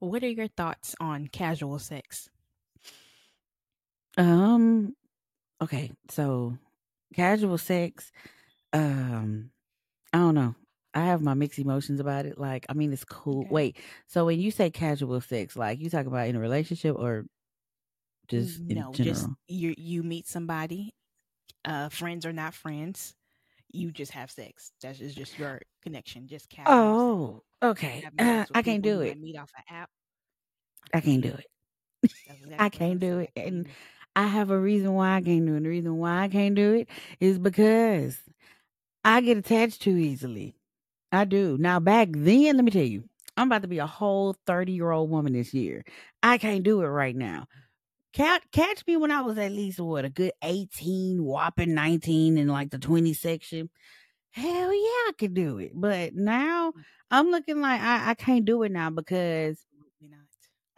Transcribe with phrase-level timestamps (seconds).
[0.00, 2.28] What are your thoughts on casual sex?
[4.16, 4.94] Um
[5.62, 6.58] okay, so
[7.14, 8.12] casual sex
[8.72, 9.50] um
[10.12, 10.56] I don't know.
[10.94, 12.38] I have my mixed emotions about it.
[12.38, 13.42] Like, I mean, it's cool.
[13.42, 13.50] Okay.
[13.50, 13.78] Wait,
[14.08, 17.26] so when you say casual sex, like you talk about in a relationship or
[18.28, 20.94] just in no, just you you meet somebody,
[21.64, 23.14] uh friends or not friends,
[23.72, 24.72] you just have sex.
[24.82, 27.16] That's just, just your connection, just casual sex.
[27.62, 28.04] Okay.
[28.18, 29.18] Uh, I can't do it.
[29.20, 29.90] meet off an app.
[30.92, 31.46] I can't do it.
[32.26, 33.30] Exactly I can't do it.
[33.36, 33.68] And.
[34.16, 35.58] I have a reason why I can't do it.
[35.58, 36.88] And the reason why I can't do it
[37.20, 38.18] is because
[39.04, 40.56] I get attached too easily.
[41.12, 41.56] I do.
[41.58, 43.04] Now, back then, let me tell you,
[43.36, 45.84] I'm about to be a whole 30 year old woman this year.
[46.22, 47.46] I can't do it right now.
[48.12, 52.48] Catch, catch me when I was at least, what, a good 18, whopping 19 in
[52.48, 53.70] like the 20 section.
[54.32, 55.72] Hell yeah, I could do it.
[55.74, 56.82] But now mm.
[57.10, 59.64] I'm looking like I, I can't do it now because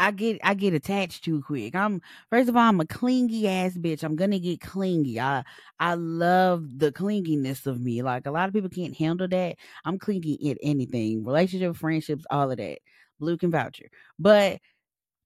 [0.03, 1.77] I get I get attached too quick.
[1.77, 4.03] I'm first of all, I'm a clingy ass bitch.
[4.03, 5.20] I'm gonna get clingy.
[5.20, 5.44] I
[5.78, 8.03] I love the clinginess of me.
[8.03, 9.56] Like a lot of people can't handle that.
[9.84, 12.78] I'm clingy in anything, relationship, friendships, all of that.
[13.20, 14.59] Blu can voucher, but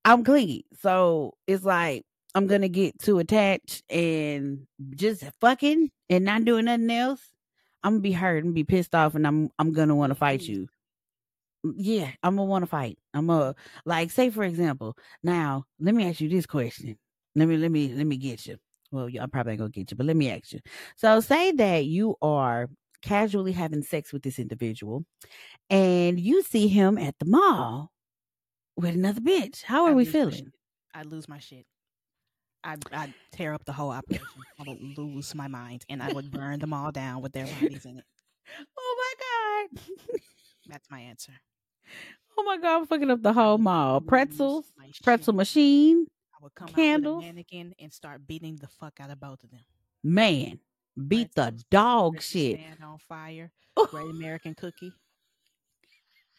[0.05, 6.45] I'm clingy, so it's like I'm gonna get too attached and just fucking and not
[6.45, 7.23] doing nothing else.
[7.87, 10.43] I'm gonna be hurt and be pissed off, and I'm I'm gonna want to fight
[10.43, 10.69] you
[11.75, 12.99] yeah, I'm gonna want to fight.
[13.15, 14.97] I'm a like say for example.
[15.23, 16.97] Now, let me ask you this question.
[17.35, 18.57] Let me let me let me get you.
[18.93, 20.61] Well, I'm probably ain't gonna get you, but let me ask you.
[20.97, 22.69] So, say that you are
[23.03, 25.05] casually having sex with this individual,
[25.71, 27.91] and you see him at the mall
[28.77, 29.63] with another bitch.
[29.63, 30.53] How are I'd we feeling?
[30.95, 31.67] I'd lose my shit.
[32.67, 34.27] I'd, I'd tear up the whole operation.
[34.59, 37.85] I would lose my mind and I would burn them all down with their bodies
[37.87, 38.05] in it.
[38.79, 39.83] Oh my god!
[40.69, 41.33] That's my answer.
[42.39, 42.81] oh my god!
[42.83, 44.01] I'm fucking up the whole mall.
[44.01, 44.67] Pretzels,
[45.03, 47.17] pretzel machine, I would come candles.
[47.17, 49.65] out with a mannequin and start beating the fuck out of both of them.
[50.05, 50.61] man.
[51.09, 52.59] Beat the dog shit.
[52.61, 53.51] Stand on fire.
[53.91, 54.93] Great American cookie.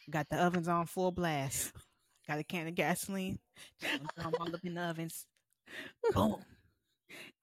[0.09, 1.73] Got the ovens on full blast.
[2.27, 3.37] Got a can of gasoline.
[3.81, 5.25] Just gonna throw 'em all up in the ovens.
[6.13, 6.37] Boom.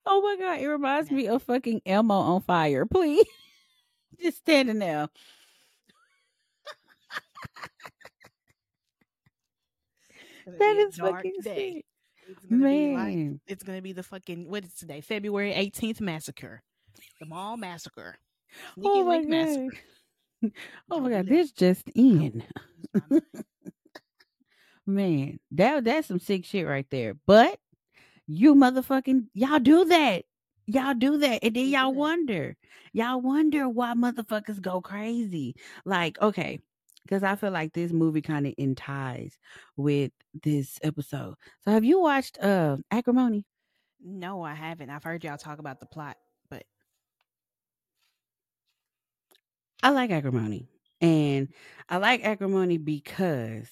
[0.05, 2.85] Oh my god, it reminds me of fucking Elmo on fire.
[2.85, 3.25] Please,
[4.21, 5.07] just standing there.
[10.59, 11.75] That is fucking day.
[11.75, 11.85] sick,
[12.27, 13.39] It's be like man.
[13.47, 15.01] it's gonna be the fucking what is today?
[15.01, 16.61] February 18th massacre.
[17.19, 18.17] The mall massacre.
[18.75, 19.71] Sneaky Oh my link massacre.
[20.43, 20.51] god.
[20.91, 22.43] Oh my god, this just in.
[22.93, 23.23] Lose my mind.
[24.87, 27.15] Man, that that's some sick shit right there.
[27.25, 27.59] But
[28.27, 30.25] you motherfucking y'all do that.
[30.67, 31.43] Y'all do that.
[31.43, 32.55] And then y'all wonder.
[32.93, 35.55] Y'all wonder why motherfuckers go crazy.
[35.85, 36.59] Like, okay,
[37.03, 39.37] because I feel like this movie kind of in ties
[39.77, 40.11] with
[40.43, 41.35] this episode.
[41.61, 43.45] So have you watched uh Acrimony?
[44.03, 44.89] No, I haven't.
[44.89, 46.17] I've heard y'all talk about the plot,
[46.49, 46.63] but
[49.83, 50.67] I like Acrimony.
[51.01, 51.49] And
[51.89, 53.67] I like Acrimony because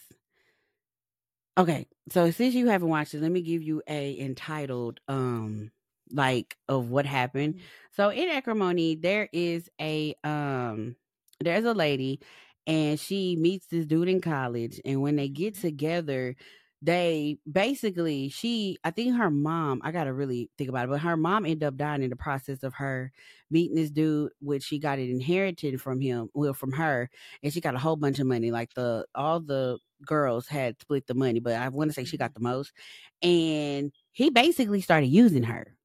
[1.57, 5.71] okay, so since you haven't watched it, let me give you a entitled um
[6.11, 7.55] like of what happened.
[7.55, 7.59] Mhm.
[7.91, 10.95] So in Acrimony, there is a um
[11.39, 12.19] there's a lady
[12.67, 16.35] and she meets this dude in college and when they get together
[16.83, 21.15] they basically she i think her mom i gotta really think about it but her
[21.15, 23.09] mom ended up dying in the process of her
[23.49, 27.09] meeting this dude which she got it inherited from him well from her
[27.41, 31.07] and she got a whole bunch of money like the all the girls had split
[31.07, 32.25] the money but i want to say she mm-hmm.
[32.25, 32.73] got the most
[33.21, 35.77] and he basically started using her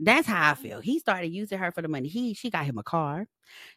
[0.00, 0.54] that's how i oh.
[0.54, 3.26] feel he started using her for the money he she got him a car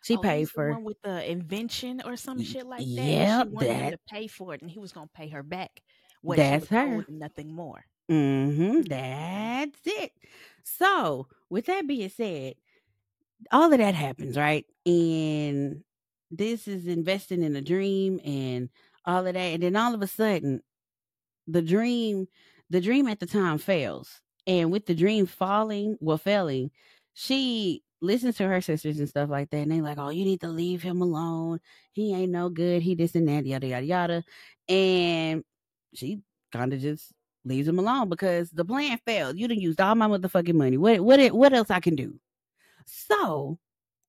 [0.01, 2.85] she oh, paid the for one with the invention or some shit like that.
[2.85, 5.29] and yep, she wanted him that- to pay for it, and he was gonna pay
[5.29, 5.81] her back.
[6.21, 7.05] What That's her.
[7.07, 7.85] nothing more.
[8.09, 8.81] Mm-hmm.
[8.81, 10.11] That's it.
[10.63, 12.55] So, with that being said,
[13.51, 14.65] all of that happens, right?
[14.85, 15.83] And
[16.31, 18.69] this is investing in a dream and
[19.05, 19.39] all of that.
[19.39, 20.61] And then all of a sudden,
[21.47, 22.27] the dream,
[22.69, 24.21] the dream at the time fails.
[24.45, 26.71] And with the dream falling, well, failing,
[27.13, 29.57] she listens to her sisters and stuff like that.
[29.57, 31.59] And they like, oh, you need to leave him alone.
[31.91, 32.81] He ain't no good.
[32.81, 34.23] He this and that, yada, yada, yada.
[34.67, 35.43] And
[35.93, 36.21] she
[36.51, 37.13] kind of just
[37.45, 39.37] leaves him alone because the plan failed.
[39.37, 40.77] You didn't use all my motherfucking money.
[40.77, 42.19] What what what else I can do?
[42.85, 43.57] So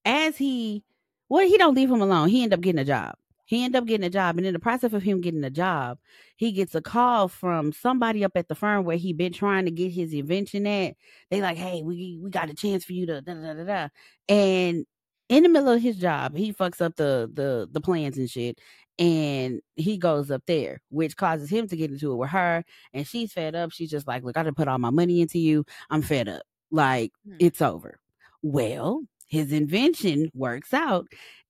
[0.05, 0.83] as he
[1.29, 2.29] well, he don't leave him alone.
[2.29, 3.15] He end up getting a job.
[3.45, 5.99] He end up getting a job, and in the process of him getting a job,
[6.37, 9.73] he gets a call from somebody up at the firm where he been trying to
[9.73, 10.95] get his invention at.
[11.31, 13.89] They like, hey, we we got a chance for you to da da da da,
[14.29, 14.87] and
[15.31, 18.59] in the middle of his job, he fucks up the the the plans and shit,
[18.99, 23.07] and he goes up there, which causes him to get into it with her, and
[23.07, 23.73] she's fed up.
[23.73, 25.65] She's just like, "Look, I done put all my money into you.
[25.91, 26.43] I'm fed up.
[26.71, 27.37] Like Hmm.
[27.39, 27.99] it's over."
[28.43, 31.07] Well, his invention works out,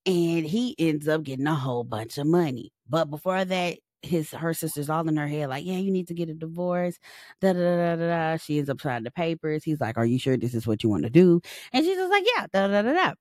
[0.07, 2.73] and he ends up getting a whole bunch of money.
[2.89, 6.15] But before that, his her sister's all in her head, like, "Yeah, you need to
[6.15, 6.99] get a divorce."
[7.41, 8.07] Da da da da da.
[8.33, 8.37] da.
[8.39, 9.65] She ends up signing the papers.
[9.65, 11.41] He's like, "Are you sure this is what you want to do?"
[11.73, 13.13] And she's just like, "Yeah." Da da da da.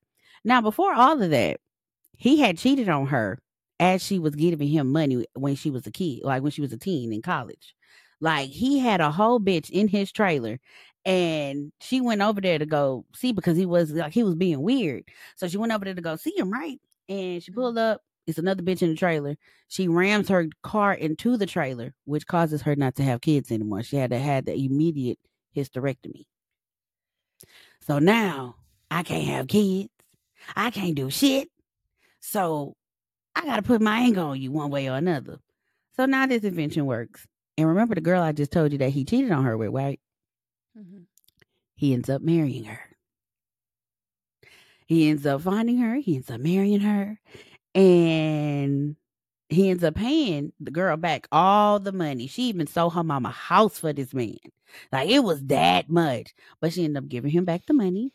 [0.44, 1.60] Now, before all of that,
[2.18, 3.40] he had cheated on her
[3.80, 6.74] as she was giving him money when she was a kid, like when she was
[6.74, 7.76] a teen in college.
[8.22, 10.60] Like he had a whole bitch in his trailer
[11.06, 14.62] and she went over there to go see because he was like he was being
[14.62, 15.04] weird.
[15.38, 16.80] So she went over there to go see him, right?
[17.08, 18.02] And she pulled up.
[18.28, 19.38] It's another bitch in the trailer.
[19.70, 23.82] She rams her car into the trailer, which causes her not to have kids anymore.
[23.82, 25.18] She had to have the immediate
[25.56, 26.26] hysterectomy.
[27.82, 28.58] So now
[28.92, 29.90] I can't have kids.
[30.56, 31.50] I can't do shit.
[32.20, 32.76] So
[33.36, 35.40] I got to put my anger on you one way or another.
[35.96, 37.26] So now this invention works.
[37.58, 40.00] And remember the girl I just told you that he cheated on her with, right?
[40.78, 41.06] Mhm.
[41.76, 42.80] He ends up marrying her.
[44.88, 45.96] He ends up finding her.
[45.96, 47.20] He ends up marrying her.
[47.76, 48.96] And
[49.50, 52.28] he ends up paying the girl back all the money.
[52.28, 54.38] She even sold her mama house for this man.
[54.92, 56.34] Like it was that much.
[56.62, 58.14] But she ended up giving him back the money.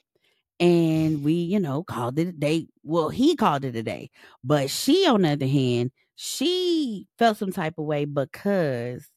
[0.61, 2.69] And we, you know, called it a day.
[2.85, 4.11] Well, he called it a day.
[4.45, 9.09] But she, on the other hand, she felt some type of way because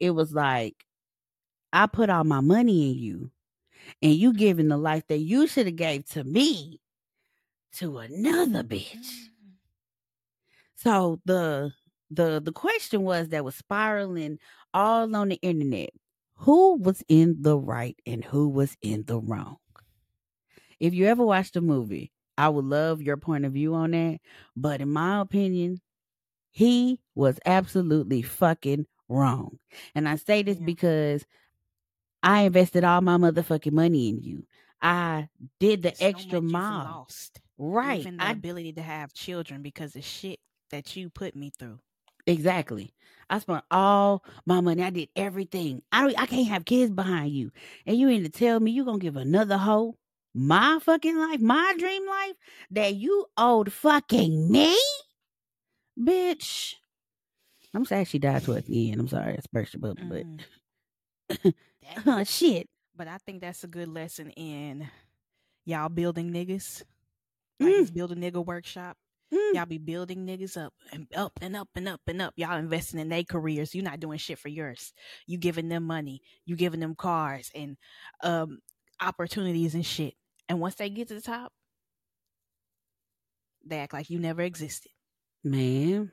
[0.00, 0.74] it was like,
[1.72, 3.30] I put all my money in you,
[4.00, 6.80] and you giving the life that you should have gave to me
[7.74, 8.96] to another bitch.
[8.96, 9.56] Mm.
[10.76, 11.72] So the
[12.10, 14.38] the the question was that was spiraling
[14.72, 15.90] all on the internet.
[16.40, 19.56] Who was in the right and who was in the wrong?
[20.80, 24.20] If you ever watched the movie, I would love your point of view on that.
[24.56, 25.80] But in my opinion,
[26.50, 29.58] he was absolutely fucking wrong.
[29.94, 30.66] And I say this Yeah.
[30.66, 31.24] because
[32.22, 34.46] I invested all my motherfucking money in you.
[34.82, 35.28] I
[35.58, 36.84] did the So extra mile.
[36.84, 37.40] lost.
[37.58, 38.00] Right.
[38.00, 40.40] Even the I ability to have children because of shit
[40.70, 41.78] that you put me through.
[42.26, 42.92] Exactly.
[43.30, 44.82] I spent all my money.
[44.82, 45.82] I did everything.
[45.92, 47.52] I don't, I can't have kids behind you.
[47.86, 49.96] And you ain't to tell me you gonna give another hoe
[50.36, 52.34] my fucking life, my dream life
[52.70, 54.76] that you owed fucking me?
[55.98, 56.74] Bitch.
[57.74, 59.00] I'm sad she died towards the end.
[59.00, 60.40] I'm sorry, it's burst bubble, Mm.
[61.32, 61.54] but
[62.06, 62.68] uh, shit.
[62.96, 64.88] but I think that's a good lesson in
[65.64, 66.82] y'all building niggas.
[67.60, 68.96] Like Mm, build a nigga workshop.
[69.32, 69.54] mm.
[69.54, 72.34] Y'all be building niggas up and up and up and up and up.
[72.36, 73.74] Y'all investing in their careers.
[73.74, 74.92] You're not doing shit for yours.
[75.26, 76.20] You giving them money.
[76.44, 77.76] You giving them cars and
[78.22, 78.58] um
[79.00, 80.14] opportunities and shit.
[80.48, 81.52] And once they get to the top,
[83.64, 84.92] they act like you never existed.
[85.42, 86.12] Man,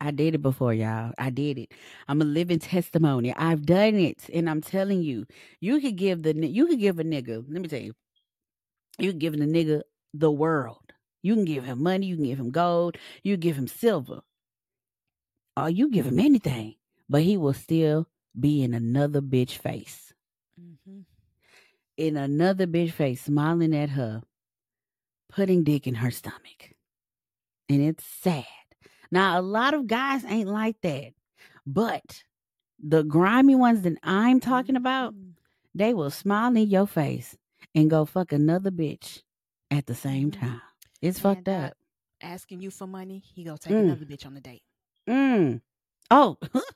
[0.00, 1.12] I did it before, y'all.
[1.18, 1.72] I did it.
[2.08, 3.34] I'm a living testimony.
[3.34, 5.26] I've done it, and I'm telling you,
[5.60, 7.44] you could give the you could give a nigga.
[7.48, 7.94] Let me tell you,
[8.98, 9.82] you give a nigga
[10.14, 10.92] the world.
[11.22, 12.06] You can give him money.
[12.06, 12.96] You can give him gold.
[13.22, 14.20] You give him silver.
[15.56, 16.76] Or you give him anything,
[17.08, 18.06] but he will still
[18.38, 20.09] be in another bitch face.
[22.00, 22.16] Mm-hmm.
[22.16, 24.22] In another bitch face, smiling at her,
[25.28, 26.72] putting dick in her stomach.
[27.68, 28.44] And it's sad.
[29.10, 31.12] Now, a lot of guys ain't like that.
[31.66, 32.22] But
[32.82, 35.32] the grimy ones that I'm talking about, Mm.
[35.74, 37.36] they will smile in your face
[37.74, 39.22] and go fuck another bitch
[39.70, 40.40] at the same Mhm.
[40.40, 40.62] time.
[41.02, 41.76] It's And, fucked uh, up.
[42.22, 43.84] Asking you for money, he go take Mm.
[43.84, 44.62] another bitch on the date.
[45.08, 45.60] Mm.
[46.10, 46.38] Oh,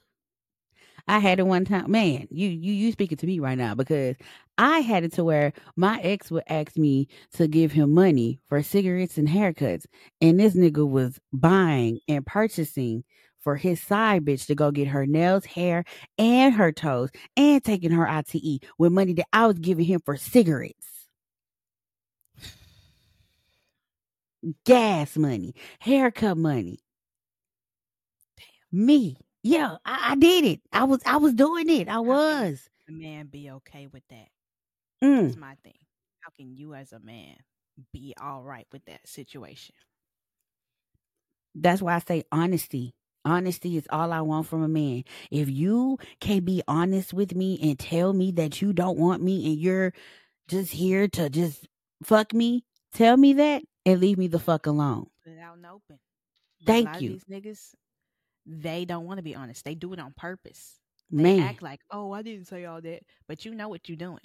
[1.07, 1.91] I had it one time.
[1.91, 4.17] Man, you you you speaking to me right now because
[4.59, 8.63] I had it to where my ex would ask me to give him money for
[8.63, 9.87] cigarettes and haircuts,
[10.23, 13.05] and this nigga was buying and purchasing
[13.41, 15.85] for his side bitch to go get her nails, hair,
[16.19, 20.17] and her toes, and taking her ITE with money that I was giving him for
[20.17, 21.09] cigarettes.
[24.65, 26.81] Gas money, haircut money.
[28.39, 28.87] Damn.
[28.87, 29.17] Me.
[29.45, 30.61] Yeah, I, I did it.
[30.73, 31.87] I was I was doing it.
[31.87, 32.67] I was.
[32.89, 34.29] The man be okay with that.
[35.03, 35.25] Mm.
[35.25, 35.75] That's my thing.
[36.21, 37.37] How can you as a man
[37.93, 39.75] be all right with that situation?
[41.55, 42.95] That's why I say honesty.
[43.27, 45.05] Honesty is all I want from a man.
[45.31, 49.45] If you can't be honest with me and tell me that you don't want me
[49.47, 49.93] and you're
[50.49, 51.69] just here to just
[52.03, 55.07] fuck me, tell me that and leave me the fuck alone.
[55.23, 55.99] Put it out in the open.
[56.65, 57.11] Thank you.
[57.11, 57.75] These niggas,
[58.47, 59.65] they don't want to be honest.
[59.65, 60.79] They do it on purpose.
[61.11, 63.97] They Man, act like, oh, I didn't say all that, but you know what you're
[63.97, 64.21] doing.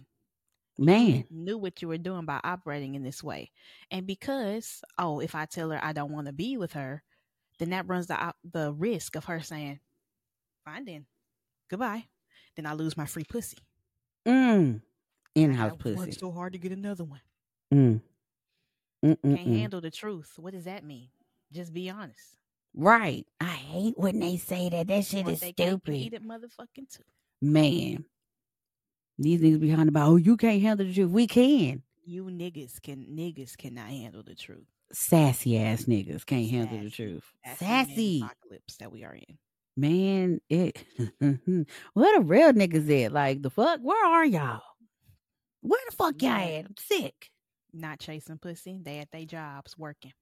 [0.78, 1.26] Man.
[1.30, 3.52] knew what you were doing by operating in this way.
[3.92, 7.04] And because, oh, if I tell her I don't want to be with her,
[7.60, 9.80] then that runs the the risk of her saying,
[10.66, 11.06] "Fine then,
[11.70, 12.06] goodbye."
[12.56, 13.58] Then I lose my free pussy.
[14.26, 14.82] Mm.
[15.36, 16.12] In-house pussy.
[16.12, 17.22] so hard to get another one.
[17.74, 18.02] Mm.
[19.04, 19.48] Can't Mm-mm-mm.
[19.48, 20.34] handle the truth.
[20.38, 21.10] What does that mean?
[21.52, 22.38] Just be honest.
[22.74, 23.26] Right.
[23.40, 24.88] I hate when they say that.
[24.88, 26.14] That shit is and Eat stupid.
[26.14, 27.04] it, motherfucking too.
[27.42, 28.06] Man.
[29.18, 31.12] These niggas behind about, oh, you can't handle the truth.
[31.12, 31.84] We can.
[32.06, 34.66] You niggas can niggas cannot handle the truth.
[34.92, 37.24] Sassy ass niggas can't handle the truth.
[37.44, 38.22] The man Sassy.
[38.24, 39.38] apocalypse that we are in.
[39.78, 40.84] Man, it
[41.20, 43.12] where the real niggas at?
[43.12, 43.80] Like the fuck?
[43.82, 44.62] Where are y'all?
[45.62, 46.66] Where the fuck y'all at?
[46.66, 47.30] I'm sick.
[47.74, 48.80] Not chasing pussy.
[48.82, 50.14] They at their jobs working.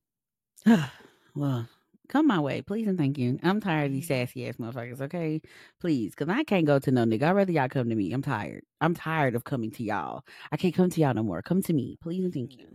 [1.35, 1.69] well,
[2.07, 3.39] come my way, please and thank you.
[3.43, 4.27] I'm tired of these Mhm.
[4.27, 5.41] sassy ass motherfuckers, okay?
[5.79, 7.23] Please, because I can't go to no nigga.
[7.23, 8.11] I'd rather y'all come to me.
[8.13, 8.63] I'm tired.
[8.81, 10.23] I'm tired of coming to y'all.
[10.51, 11.41] I can't come to y'all no more.
[11.41, 12.67] Come to me, please and thank you.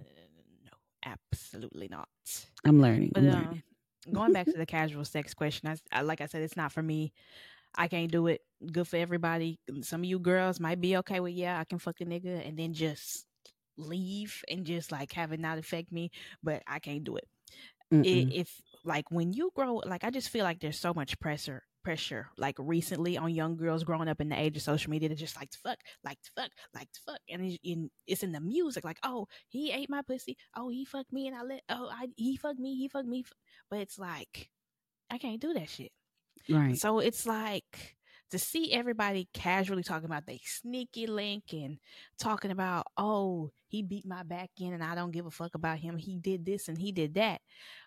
[0.64, 0.70] No,
[1.04, 2.08] absolutely not.
[2.64, 3.10] I'm learning.
[3.14, 3.62] But I'm um, learning.
[4.12, 6.82] going back to the casual sex question, I, I- like I said, it's not for
[6.82, 7.12] me.
[7.74, 8.42] I can't do it.
[8.70, 9.58] Good for everybody.
[9.80, 12.58] Some of you girls might be okay with yeah, I can fuck a nigga and
[12.58, 13.26] then just
[13.78, 16.10] leave and just like have it not affect me.
[16.42, 17.26] But I can't do it.
[17.92, 18.30] Mm-mm.
[18.34, 21.62] if like when you grow, like I just feel like there's so much pressure.
[21.84, 25.16] Pressure, like recently on young girls growing up in the age of social media, they
[25.16, 28.84] just like fuck, like fuck, like fuck, and it's in it's in the music.
[28.84, 30.36] Like, oh, he ate my pussy.
[30.54, 31.62] Oh, he fucked me, and I let.
[31.68, 32.76] Oh, I he fucked me.
[32.76, 33.24] He fucked me.
[33.68, 34.48] But it's like,
[35.10, 35.90] I can't do that shit.
[36.48, 36.78] Right.
[36.78, 37.96] So it's like
[38.32, 41.78] to see everybody casually talking about they sneaky link and
[42.18, 45.78] talking about, oh, he beat my back in and I don't give a fuck about
[45.78, 45.96] him.
[45.98, 47.40] He did this and he did that.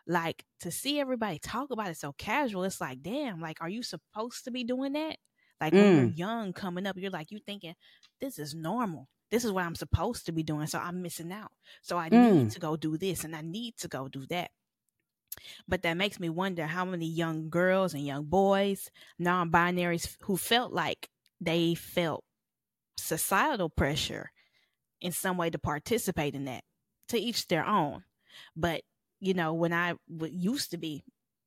[0.07, 3.83] Like to see everybody talk about it so casual, it's like, damn, like, are you
[3.83, 5.17] supposed to be doing that?
[5.61, 7.75] Like when you're young coming up, you're like, you thinking,
[8.21, 9.07] this is normal.
[9.31, 10.67] This is what I'm supposed to be doing.
[10.67, 11.51] So I'm missing out.
[11.81, 12.21] So I Mm.
[12.21, 14.51] need to go do this and I need to go do that.
[15.67, 20.37] But that makes me wonder how many young girls and young boys, non binaries, who
[20.37, 21.09] felt like
[21.41, 22.23] they felt
[22.97, 24.31] societal pressure
[25.01, 26.63] in some way to participate in that.
[27.09, 28.03] To each their own.
[28.55, 28.83] But,
[29.19, 31.03] you know, when I w- used to be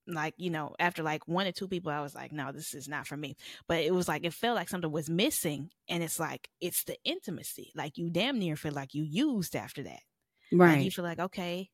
[0.07, 2.89] like, you know, after like one or two people, I was like, no, this is
[2.89, 3.37] not for me.
[3.67, 5.71] But it was like, it felt like something was missing.
[5.89, 7.73] And it's like, it's the intimacy.
[7.75, 10.01] Like, you damn near feel like you used after that.
[10.51, 11.71] Right like you feel like, okay,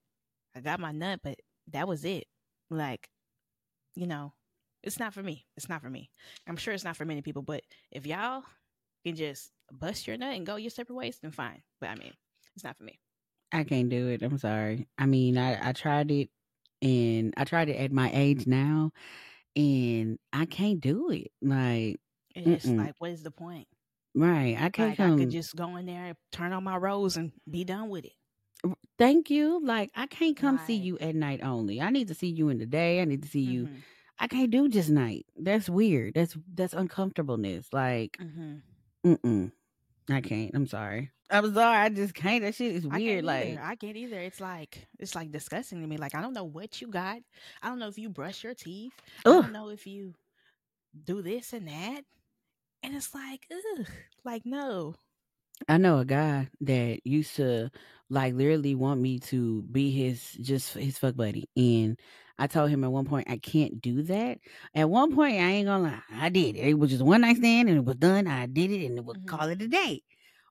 [0.54, 1.38] I got my nut, but
[1.73, 2.25] that was it.
[2.71, 3.09] Like,
[3.94, 4.33] you know,
[4.83, 5.47] it's not for me.
[5.56, 6.11] It's not for me.
[6.47, 8.44] I'm sure it's not for many people, but if y'all
[9.04, 11.62] can just bust your nut and go your separate ways, then fine.
[11.80, 12.12] But I mean,
[12.54, 12.99] it's not for me.
[13.52, 14.23] I can't do it.
[14.23, 14.88] I'm sorry.
[14.99, 16.30] I mean, I, I tried it
[16.83, 18.92] and I tried it at my age now
[19.56, 21.30] and I can't do it.
[21.42, 22.00] Like,
[22.35, 22.76] It's Mm-mm.
[22.76, 23.68] like, what is the point?
[24.14, 24.56] right.
[24.61, 27.64] I can't Like, I could just go in there, turn on my rose, and be
[27.64, 28.12] done with it.
[28.98, 29.60] Thank you.
[29.64, 31.80] Like, I can't come see you at night only.
[31.80, 33.00] I need to see you in the day.
[33.00, 33.68] I need to see you.
[33.68, 33.82] Mhm,
[34.18, 35.26] I can't do just night.
[35.36, 36.14] That's weird.
[36.14, 37.68] That's that's uncomfortableness.
[37.72, 38.56] Like, Mm-hmm.
[39.06, 39.52] mm-mm.
[40.10, 40.50] I can't.
[40.54, 41.10] I'm sorry.
[41.30, 41.76] I'm sorry.
[41.78, 42.42] I just can't.
[42.44, 43.24] That shit is I weird.
[43.24, 43.62] can't Like, either.
[43.62, 44.20] I can't either.
[44.20, 45.96] It's like it's like disgusting to me.
[45.96, 47.18] Like I don't know what you got.
[47.62, 48.92] I don't know if you brush your teeth.
[49.26, 49.42] I ugh.
[49.44, 50.14] don't know if you
[51.04, 52.02] do this and that.
[52.82, 53.86] And it's like, ugh,
[54.24, 54.94] like no.
[55.68, 57.70] I know a guy that used to
[58.11, 61.99] like literally want me to be his just his fuck buddy, and
[62.38, 64.38] I told him at one point I can't do that.
[64.75, 66.56] At one point, I ain't gonna lie, I did.
[66.56, 68.26] It It was just one night stand, and it was done.
[68.26, 69.26] I did it, and it was Mhm.
[69.26, 70.02] call it a day.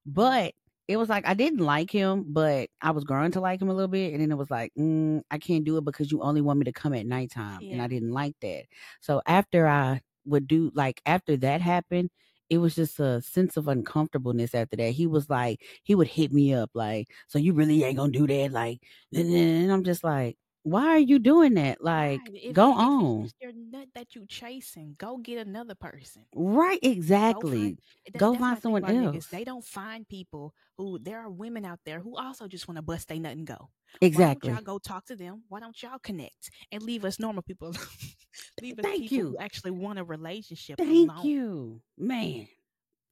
[0.05, 0.53] But
[0.87, 3.73] it was like I didn't like him, but I was growing to like him a
[3.73, 6.41] little bit, and then it was like mm, I can't do it because you only
[6.41, 8.65] want me to come at nighttime, and I didn't like that.
[9.01, 12.09] So after I would do like after that happened
[12.49, 14.91] it was just a sense of uncomfortableness after that.
[14.91, 18.27] He was like, he would hit me up like, so you really ain't gonna do
[18.27, 18.79] that, like,
[19.13, 21.83] and I'm just like, why are you doing that?
[21.83, 23.23] Like, If go if on.
[23.25, 24.95] It's your nut that you chasing.
[24.97, 26.23] Go get another person.
[26.33, 27.57] Right, Go exactly.
[27.59, 27.79] find,
[28.13, 29.15] that- Go find someone about niggas.
[29.15, 29.27] else.
[29.27, 30.99] They don't find people who.
[30.99, 33.69] There are women out there who also just want to bust they nut and go.
[34.01, 34.51] Exactly.
[34.51, 35.43] Y'all go talk to them?
[35.49, 37.71] Why don't y'all connect and leave us normal people?
[38.61, 39.29] leave us Thank people you.
[39.31, 41.25] who actually want a relationship Thank alone.
[41.25, 42.47] you, man.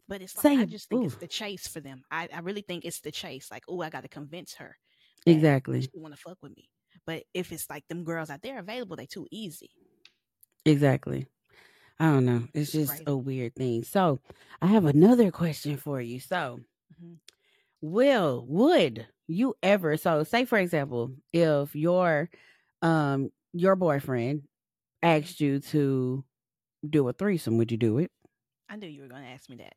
[0.07, 2.03] But it's like Say I just think it's the chase for them.
[2.11, 3.50] I, I really think it's the chase.
[3.50, 4.77] Like, oh, I got to convince her.
[5.25, 6.69] Exactly, She want to fuck with me.
[7.05, 9.71] But if it's like them girls out there available, they too easy.
[10.65, 11.27] exactly.
[12.00, 12.47] I don't know.
[12.53, 13.83] It's just a weird thing.
[13.83, 14.19] So,
[14.61, 16.19] I have another question for you.
[16.19, 16.59] So,
[16.93, 17.19] Mhm.
[17.81, 22.29] will would you ever so say for example if your
[22.81, 24.43] um your boyfriend
[25.03, 26.23] asked you to
[26.88, 28.11] do a threesome would you do it
[28.69, 29.75] I knew you were going to ask me that.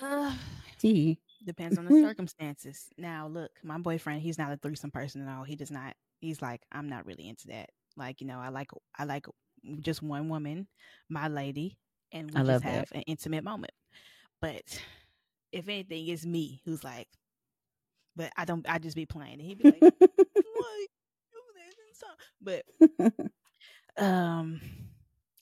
[0.00, 0.34] Uh,
[0.78, 2.88] see Depends on the circumstances.
[2.98, 5.44] Now, look, my boyfriend, he's not a threesome person at all.
[5.44, 5.94] He does not.
[6.20, 7.70] He's like, I'm not really into that.
[7.96, 9.26] Like, you know, I like, I like
[9.80, 10.68] just one woman,
[11.08, 11.78] my lady,
[12.12, 12.88] and we I just have that.
[12.92, 13.72] an intimate moment.
[14.40, 14.62] But
[15.52, 17.08] if anything, it's me who's like,
[18.16, 18.68] but I don't.
[18.68, 19.84] I just be playing, and he'd be like,
[20.42, 20.88] "What?
[21.32, 22.06] Do that and so-"
[22.40, 22.64] But
[23.98, 24.60] um,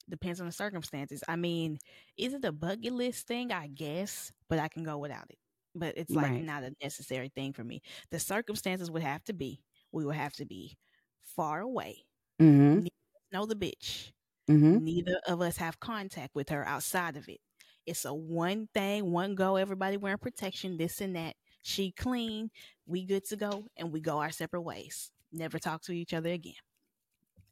[0.09, 1.23] depends on the circumstances.
[1.27, 1.79] I mean,
[2.17, 3.51] is it a bucket list thing?
[3.51, 5.37] I guess, but I can go without it.
[5.75, 6.39] But it's like Right.
[6.39, 7.81] not a necessary thing for me.
[8.11, 9.61] The circumstances would have to be.
[9.91, 10.77] We would have to be
[11.21, 12.05] far away.
[12.39, 12.87] hmm
[13.31, 14.11] Know the bitch.
[14.47, 17.39] hmm Neither of us have contact with her outside of it.
[17.85, 19.55] It's a one thing, one go.
[19.57, 21.35] Everybody wearing protection, this and that.
[21.61, 22.49] She clean,
[22.85, 25.11] we good to go, and we go our separate ways.
[25.31, 26.53] Never talk to each other again.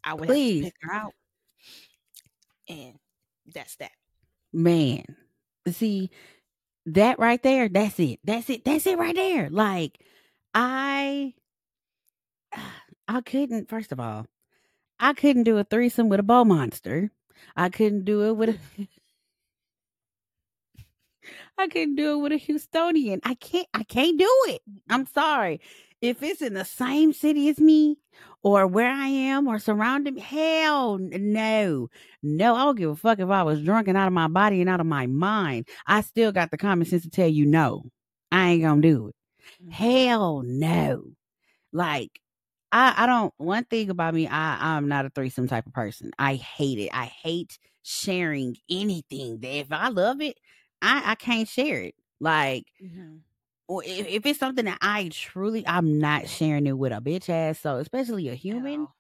[0.03, 0.65] I would Please.
[0.65, 1.13] pick her out,
[2.69, 2.95] and
[3.53, 3.91] that's that.
[4.53, 5.03] Man,
[5.67, 6.09] see
[6.87, 7.69] that right there.
[7.69, 8.19] That's it.
[8.23, 8.63] That's it.
[8.63, 9.49] That's it right there.
[9.49, 9.99] Like
[10.53, 11.33] I,
[13.07, 13.69] I couldn't.
[13.69, 14.25] First of all,
[14.99, 17.11] I couldn't do a threesome with a bow monster.
[17.55, 18.87] I couldn't do it with a.
[21.57, 23.19] I couldn't do it with a Houstonian.
[23.23, 23.67] I can't.
[23.73, 24.61] I can't do it.
[24.89, 25.59] I'm sorry.
[26.01, 27.97] If it's in the same city as me,
[28.43, 31.89] or where I am, or surrounding, hell no,
[32.21, 32.55] no.
[32.55, 34.69] I don't give a fuck if I was drunk and out of my body and
[34.69, 35.67] out of my mind.
[35.87, 37.83] I still got the common sense to tell you no.
[38.31, 39.15] I ain't gonna do it.
[39.63, 39.71] Mhm.
[39.71, 41.03] Hell no.
[41.73, 42.19] Like
[42.71, 46.11] I I don't one thing about me, I I'm not a threesome type of person.
[46.19, 46.89] I hate it.
[46.93, 49.39] I hate sharing anything.
[49.41, 50.37] That if I love it,
[50.81, 51.96] I I can't share it.
[52.19, 53.22] Like Mhm.
[53.69, 57.60] if, if it's something that I truly I'm not sharing it with a bitch ass.
[57.60, 58.81] So especially a human.
[58.81, 58.96] all.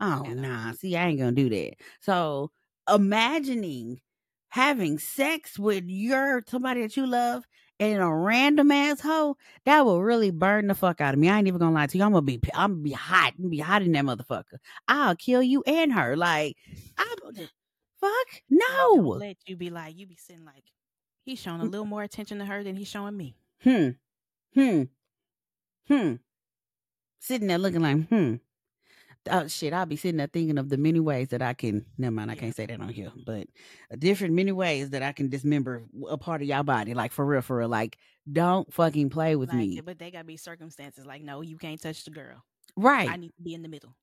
[0.00, 0.34] Oh all.
[0.34, 1.74] nah, see, I ain't gonna do that.
[2.00, 2.50] So
[2.92, 4.00] imagining
[4.48, 7.44] having sex with your somebody that you love
[7.78, 11.30] and a random asshole, that will really burn the fuck out of me.
[11.30, 12.04] I ain't even gonna lie to you.
[12.04, 14.58] I'm gonna be I'm gonna be hot and be hot in that motherfucker.
[14.88, 16.16] I'll kill you and her.
[16.16, 16.56] Like
[16.98, 17.16] I'm
[18.00, 18.12] fuck
[18.50, 19.08] And Don't no.
[19.12, 20.64] let you be like you be sitting like
[21.22, 23.36] he's showing a little more attention to her than he's showing me.
[23.62, 23.90] Hmm.
[24.54, 24.82] Hmm.
[25.88, 26.14] Hmm.
[27.20, 28.36] Sitting there looking like, hmm.
[29.30, 32.10] Oh shit, I'll be sitting there thinking of the many ways that I can never
[32.12, 33.48] mind, I can't say that on here, but
[33.98, 36.94] different many ways that I can dismember a part of your body.
[36.94, 37.68] Like for real, for real.
[37.68, 37.98] Like,
[38.30, 39.80] don't fucking play with Like, me.
[39.82, 41.04] but they gotta be circumstances.
[41.04, 42.42] Like, no, you can't touch the girl.
[42.76, 43.10] Right.
[43.10, 43.94] I need to be in the middle.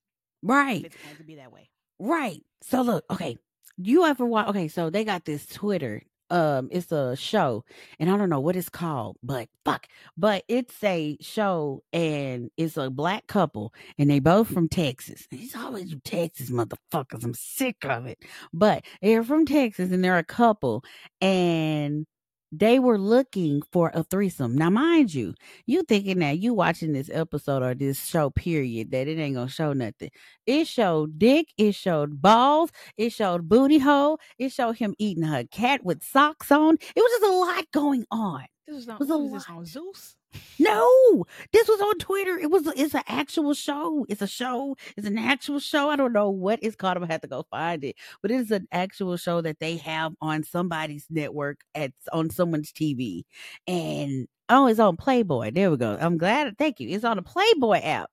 [0.44, 0.86] Right.
[0.86, 1.70] It's going to be that way.
[2.00, 2.44] Right.
[2.62, 3.38] So look, okay.
[3.78, 6.04] You ever watch okay, so they got this Twitter.
[6.30, 7.63] Um, it's a show,
[8.00, 9.88] and I don't know what it's called, but fuck.
[10.18, 15.28] But it's a show and it's a black couple, and they both from Texas.
[15.32, 17.24] It's always you Texas motherfuckers.
[17.24, 18.20] I'm sick of it.
[18.54, 20.84] But they're from Texas and they're a couple,
[21.22, 22.06] and
[22.52, 24.56] they were looking for a threesome.
[24.56, 25.34] Now, mind you,
[25.66, 29.50] you thinking that you watching this episode or this show, period, that it ain't gonna
[29.50, 30.12] show nothing.
[30.46, 35.46] It showed dick, it showed balls, it showed booty hole, it showed him eating her
[35.46, 36.76] cat with socks on.
[36.76, 38.46] It was just a lot going on.
[38.68, 39.58] This was on, was a was lot.
[39.58, 40.17] on Zeus?
[40.60, 42.38] No, this was on Twitter.
[42.38, 44.06] It was it's an actual show.
[44.10, 44.76] It's a show.
[44.96, 45.90] It's an actual show.
[45.90, 46.98] I don't know what it's called.
[46.98, 47.96] I'm gonna have to go find it.
[48.22, 52.72] But it is an actual show that they have on somebody's network at on someone's
[52.72, 53.24] TV.
[53.68, 55.52] And oh, it's on Playboy.
[55.52, 55.98] There we go.
[56.00, 56.58] I'm glad.
[56.58, 56.90] Thank you.
[56.90, 58.10] It's on the Playboy app.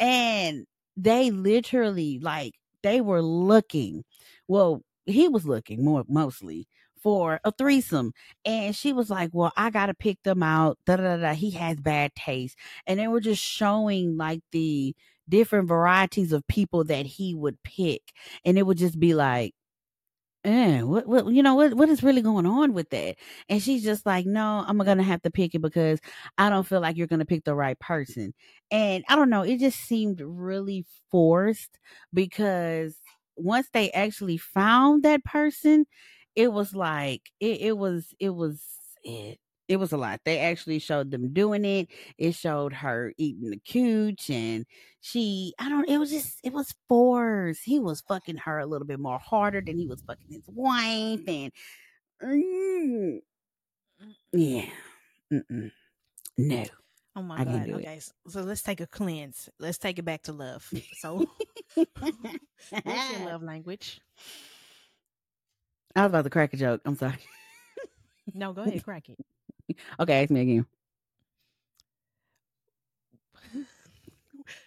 [0.00, 4.04] And they literally like they were looking.
[4.48, 6.66] Well, he was looking more mostly
[7.02, 8.12] for a threesome.
[8.44, 10.78] And she was like, Well, I gotta pick them out.
[10.86, 11.34] Da da da.
[11.34, 12.56] He has bad taste.
[12.86, 14.94] And they were just showing like the
[15.28, 18.02] different varieties of people that he would pick.
[18.44, 19.54] And it would just be like,
[20.44, 23.16] eh, what, what, you know, what, what is really going on with that?
[23.48, 26.00] And she's just like, no, I'm gonna have to pick it because
[26.38, 28.34] I don't feel like you're gonna pick the right person.
[28.70, 31.78] And I don't know, it just seemed really forced
[32.12, 32.96] because
[33.36, 35.86] once they actually found that person,
[36.36, 38.62] it was like it, it was it was
[39.04, 39.38] it.
[39.68, 40.20] It was a lot.
[40.24, 41.88] They actually showed them doing it.
[42.18, 44.66] It showed her eating the cooch and
[45.00, 47.64] she I don't it was just it was forced.
[47.64, 51.22] He was fucking her a little bit more harder than he was fucking his wife
[51.26, 51.52] and
[52.22, 53.20] mm,
[54.32, 54.66] yeah.
[55.32, 55.70] Mm-mm.
[56.38, 56.64] No.
[57.14, 57.68] Oh my I god.
[57.68, 57.74] it.
[57.74, 59.48] Okay, so, so let's take a cleanse.
[59.58, 60.68] Let's take it back to love.
[60.98, 61.26] So,
[61.74, 64.00] what's your love language?
[65.94, 66.80] I was about to crack a joke.
[66.84, 67.18] I'm sorry.
[68.34, 69.18] No, go ahead, crack it.
[70.00, 70.66] Okay, ask me again.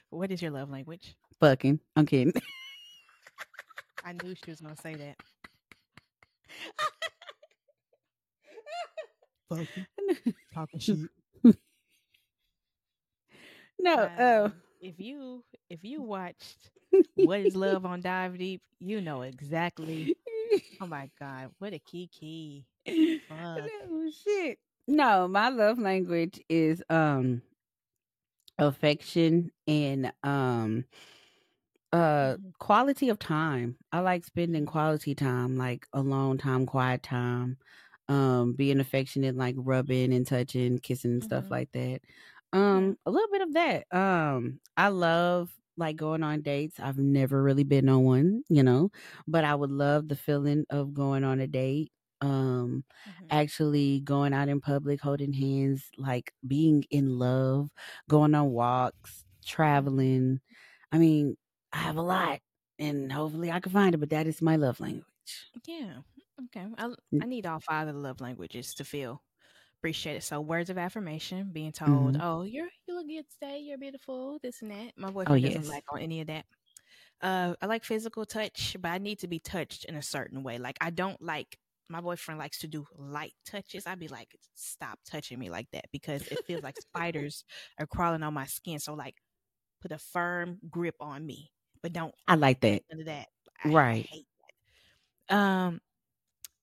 [0.09, 1.15] What is your love language?
[1.39, 1.79] Fucking.
[1.95, 2.33] I'm kidding.
[4.05, 5.17] I knew she was gonna say that.
[9.49, 9.85] Fucking
[10.53, 10.97] talking shit.
[13.79, 16.71] no, uh, Um, if you if you watched
[17.15, 20.15] What is Love on Dive Deep, you know exactly.
[20.79, 22.65] Oh my God, what a kiki!
[24.11, 24.59] Shit.
[24.87, 27.41] No, my love language is um
[28.57, 30.85] affection and um
[31.93, 32.53] uh Mhm.
[32.59, 33.77] quality of time.
[33.91, 37.57] I like spending quality time, like alone time, quiet time,
[38.09, 41.51] um, being affectionate, like rubbing and touching, kissing and stuff Mhm.
[41.51, 42.01] like that.
[42.53, 43.85] Um, a little bit of that.
[43.95, 46.79] Um, I love like going on dates.
[46.79, 48.91] I've never really been on one, you know,
[49.27, 51.91] but I would love the feeling of going on a date.
[52.21, 53.31] Um, Mhm.
[53.31, 57.69] actually going out in public, holding hands, like being in love,
[58.09, 60.39] going on walks, traveling.
[60.91, 61.37] I mean,
[61.73, 62.39] I have a lot,
[62.79, 63.99] and hopefully I can find it.
[63.99, 65.05] But that is my love language.
[65.65, 66.01] Yeah.
[66.45, 66.67] Okay.
[66.77, 66.95] I.
[67.19, 69.23] I need all five of the love languages to feel
[69.85, 70.21] appreciated.
[70.23, 72.21] So words of affirmation, being told, Mhm.
[72.21, 73.59] "Oh, you're you look good today.
[73.59, 74.97] You're beautiful." This and that.
[74.97, 75.67] My Oh boyfriend doesn't yes.
[75.67, 76.45] like on any of that.
[77.21, 80.57] Uh, I like physical touch, but I need to be touched in a certain way.
[80.57, 83.85] Like I don't like my boyfriend likes to do light touches.
[83.87, 87.45] I'd be like, "Stop touching me like that," because it feels like spiders
[87.79, 88.79] are crawling on my skin.
[88.79, 89.21] So like,
[89.81, 91.51] put a firm grip on me,
[91.83, 92.83] but don't I like that.
[92.91, 93.29] none of that.
[93.59, 94.09] I, Right.
[95.29, 95.35] that.
[95.35, 95.81] Um,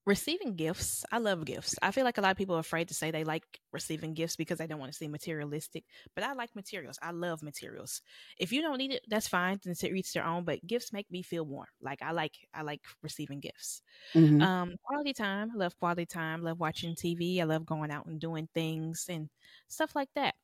[0.05, 1.05] receiving gifts.
[1.13, 1.77] I love gifts.
[1.83, 4.37] I feel like a lot of people are afraid to say they like receiving gifts
[4.37, 5.85] because they don't want to seem materialistic.
[6.15, 6.99] But I like materials.
[7.03, 8.03] I love materials.
[8.39, 9.61] If you don't need it, that's fine.
[9.63, 10.45] Then to each their own.
[10.45, 11.69] But gifts make me feel warm.
[11.81, 13.83] Like I like I like receiving gifts.
[14.15, 15.51] hmm Um, quality time.
[15.53, 16.43] I love quality time.
[16.43, 17.41] Love watching TV.
[17.41, 19.31] I love going out and doing things and
[19.69, 20.35] stuff like that.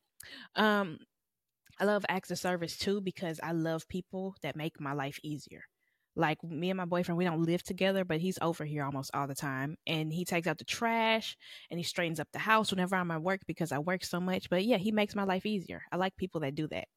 [0.55, 0.99] Um,
[1.79, 5.63] I love acts of service too because I love people that make my life easier.
[6.19, 9.27] Like me and my boyfriend, we don't live together, but he's over here almost all
[9.27, 9.77] the time.
[9.87, 11.37] And he takes out the trash
[11.71, 14.49] and he straightens up the house whenever I'm at work because I work so much.
[14.49, 15.83] But yeah, he makes my life easier.
[15.91, 16.87] I like people that do that.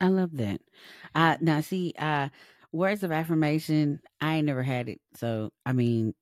[0.00, 0.60] I love that.
[1.14, 2.28] Uh now see, uh
[2.72, 5.00] words of affirmation, I ain't never had it.
[5.14, 6.14] So I mean,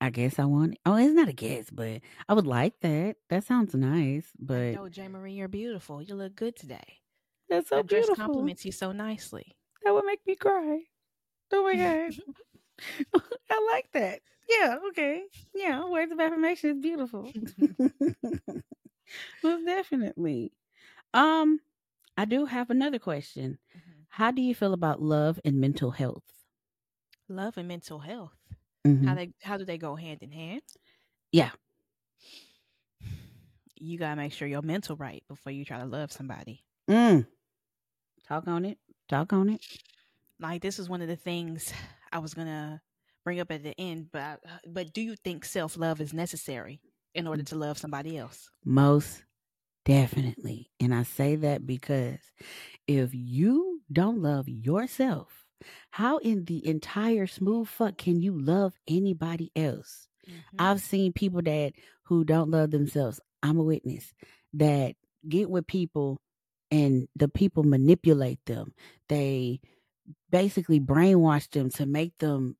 [0.00, 0.80] I guess I want it.
[0.86, 3.16] Oh, it's not a guess, but I would like that.
[3.30, 4.30] That sounds nice.
[4.38, 5.08] But Yo, J.
[5.08, 6.00] Marie, you're beautiful.
[6.02, 7.00] You look good today.
[7.48, 8.14] that's so That dress beautiful.
[8.16, 9.56] compliments you so nicely.
[9.86, 10.80] That would make me cry.
[11.52, 12.12] Oh my god.
[13.48, 14.20] I like that.
[14.50, 15.22] Yeah, okay.
[15.54, 17.30] Yeah, words of affirmation is beautiful.
[19.44, 20.50] Most definitely.
[21.14, 21.60] Um,
[22.16, 23.58] I do have another question.
[24.08, 26.24] How do you feel about love and mental health?
[27.28, 28.34] Love and mental health.
[28.84, 29.06] Mhm.
[29.06, 30.62] How they how do they go hand in hand?
[31.30, 31.52] Yeah.
[33.76, 36.64] You gotta make sure your mental right before you try to love somebody.
[36.90, 37.28] Mm.
[38.26, 38.78] Talk on it.
[39.08, 39.60] Talk on it.
[40.40, 41.72] like this is one of the things
[42.12, 42.80] I was gonna
[43.24, 46.80] bring up at the end, but uh, but do you think self love is necessary
[47.14, 48.48] in order to love somebody else?
[48.64, 49.24] Most
[49.84, 50.70] definitely.
[50.80, 52.18] And I say that because
[52.86, 55.44] if you don't love yourself,
[55.90, 60.08] how in the entire smooth fuck can you love anybody else?
[60.28, 60.56] Mm-hmm.
[60.58, 61.72] I've seen people that
[62.04, 63.20] who don't love themselves.
[63.42, 64.12] I'm a witness
[64.54, 64.94] that
[65.28, 66.18] get with people
[66.70, 68.74] and the people manipulate them.
[69.08, 69.60] They
[70.30, 72.56] basically brainwash them to make them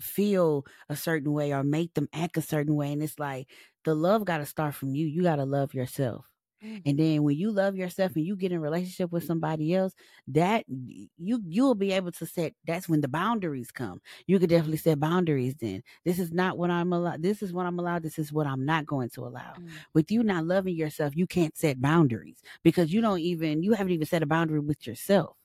[0.00, 2.92] feel a certain way or make them act a certain way.
[2.92, 3.48] And it's like
[3.84, 5.06] the love got to start from you.
[5.06, 6.26] You got to love yourself.
[6.62, 9.94] And then when you love yourself and you get in a relationship with somebody else,
[10.28, 14.00] that you you'll be able to set that's when the boundaries come.
[14.26, 15.82] You could definitely set boundaries then.
[16.04, 17.22] This is not what I'm allowed.
[17.22, 18.02] This is what I'm allowed.
[18.02, 19.54] This is what I'm not going to allow.
[19.58, 19.68] Mm.
[19.92, 23.92] With you not loving yourself, you can't set boundaries because you don't even you haven't
[23.92, 25.36] even set a boundary with yourself.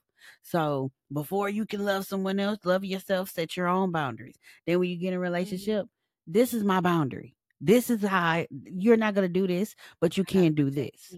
[0.41, 4.37] So before you can love someone else, love yourself, set your own boundaries.
[4.65, 5.85] Then when you get in a relationship,
[6.27, 7.35] this is my boundary.
[7.61, 11.15] This is how I, you're not gonna do this, but you can do this.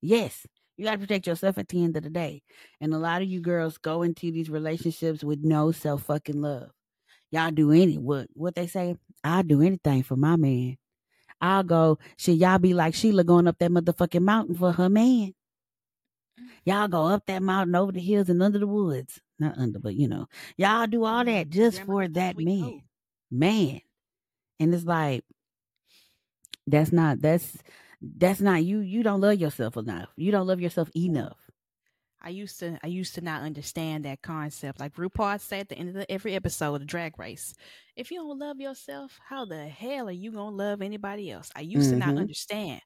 [0.00, 0.46] Yes,
[0.76, 2.42] you got to protect yourself at the end of the day.
[2.80, 6.70] And a lot of you girls go into these relationships with no self fucking love.
[7.30, 8.96] Y'all do any what what they say?
[9.24, 10.76] I'll do anything for my man.
[11.40, 11.98] I'll go.
[12.18, 15.34] Should y'all be like Sheila going up that motherfucking mountain for her man?
[16.64, 19.20] Y'all go up that mountain, over the hills, and under the woods.
[19.38, 22.82] Not under, but you know, y'all do all that just Grandma for that man,
[23.30, 23.80] man.
[24.60, 25.24] And it's like
[26.66, 27.58] that's not that's
[28.00, 28.80] that's not you.
[28.80, 30.10] You don't love yourself enough.
[30.16, 31.38] You don't love yourself enough.
[32.20, 34.80] I used to I used to not understand that concept.
[34.80, 37.54] Like RuPaul said at the end of the, every episode of Drag Race,
[37.96, 41.50] if you don't love yourself, how the hell are you gonna love anybody else?
[41.54, 42.18] I used to not Mhm.
[42.18, 42.80] understand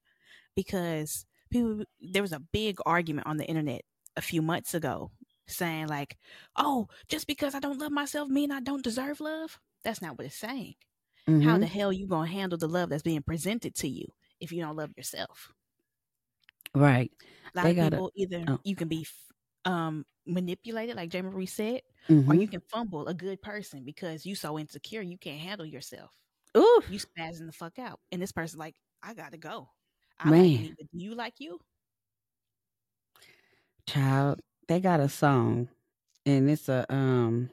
[0.57, 3.83] because people there was a big argument on the internet
[4.17, 5.13] a few months ago
[5.49, 6.19] saying like,
[6.57, 10.27] "Oh, just because I don't love myself mean I don't deserve love." That's not what
[10.27, 10.75] it's saying.
[11.39, 11.59] How Mhm.
[11.59, 14.07] the hell you gonna handle the love that's being presented to you
[14.41, 15.53] if you don't love yourself?
[16.75, 17.11] Right.
[17.55, 18.61] A lot They of gotta- people either oh.
[18.63, 19.07] you can be
[19.65, 21.83] um manipulated, like JayMariee said,
[22.27, 22.37] or Mhm.
[22.37, 26.13] you can fumble a good person because you so insecure you can't handle yourself.
[26.57, 26.87] Oof.
[26.87, 29.71] You spazzing the fuck out, and this person's like, "I gotta go."
[30.19, 30.77] I Man.
[30.79, 31.61] like do you like you?
[33.87, 35.69] child they got a song
[36.27, 37.51] and it's a um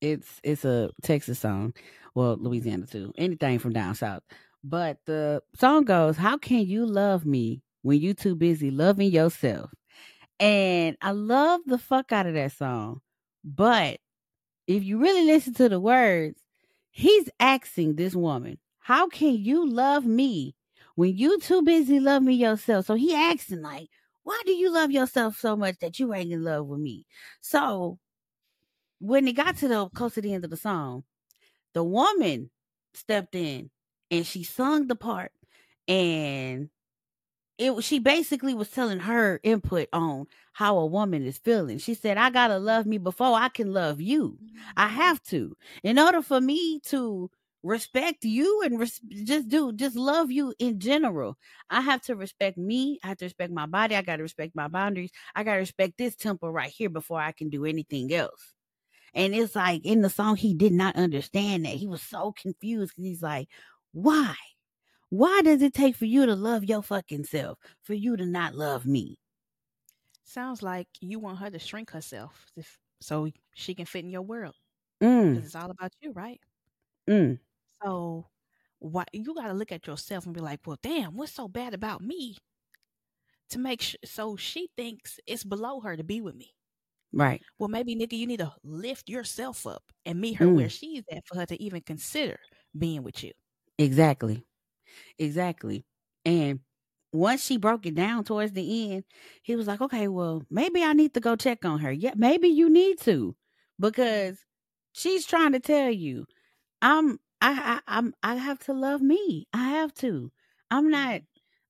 [0.00, 1.74] it's it's a texas song
[2.14, 4.22] well louisiana too anything from down south.
[4.62, 9.70] But the song goes how can you love me when you too busy loving yourself?
[10.38, 13.00] And i love the fuck out of that song
[13.44, 13.98] but
[14.66, 16.38] if you really listen to the words
[16.90, 20.54] he's asking this woman how can you love me
[20.96, 22.86] when you too busy loving yourself?
[22.86, 23.88] So he asking like
[24.22, 27.06] why do you love yourself so much that you ain't in love with me?
[27.40, 27.98] So
[28.98, 31.04] when it got to the close to the end of the song,
[31.74, 32.50] the woman
[32.94, 33.70] stepped in
[34.10, 35.32] and she sung the part
[35.88, 36.70] and
[37.58, 41.78] it was- she basically was telling her input on how a woman is feeling.
[41.78, 44.38] She said, I gotta love me before I can love you.
[44.76, 44.96] I mm-hmm.
[44.96, 45.56] have to.
[45.82, 47.30] In order for me to
[47.62, 51.36] respect you and res- just do just love you in general,
[51.68, 52.98] I have to respect me.
[53.04, 53.94] I have to respect my body.
[53.94, 55.10] I got to respect my boundaries.
[55.34, 58.54] I got to respect this temple right here before I can do anything else.
[59.14, 61.74] And it's like in the song, he did not understand that.
[61.74, 63.48] He was so confused because he's like,
[63.92, 64.34] why?
[65.10, 68.54] Why does it take for you to love your fucking self for you to not
[68.54, 69.18] love me?
[70.24, 74.22] Sounds like you want her to shrink herself if, so she can fit in your
[74.22, 74.56] world
[75.02, 76.40] Mm, it's all about you, right?
[77.08, 77.38] mm,
[77.82, 78.28] So
[78.78, 81.74] why you got to look at yourself and be like, well, damn, what's so bad
[81.74, 82.36] about me?
[83.50, 86.54] To make sure, so she thinks it's below her to be with me.
[87.12, 87.42] Right.
[87.58, 90.50] Well, maybe nigga, you need to lift yourself up and meet her Mm.
[90.50, 92.38] where she's at for her to even consider
[92.76, 93.32] being with you.
[93.78, 94.44] Exactly.
[95.18, 95.86] Exactly.
[96.24, 96.60] And
[97.12, 99.04] once she broke it down towards the end,
[99.42, 101.92] he was like, okay, well, maybe I need to go check on her.
[101.92, 103.36] Yeah, maybe you need to
[103.80, 104.40] because
[104.92, 106.26] she's trying to tell you,
[106.82, 109.48] I'm, I, I, I'm, I have to love me.
[109.52, 110.32] I have to.
[110.70, 111.22] I'm not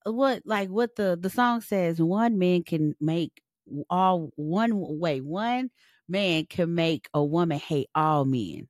[0.05, 3.43] what, like what the, the song says, one man can make
[3.89, 5.71] all one way, one
[6.09, 8.69] man can make a woman hate all men.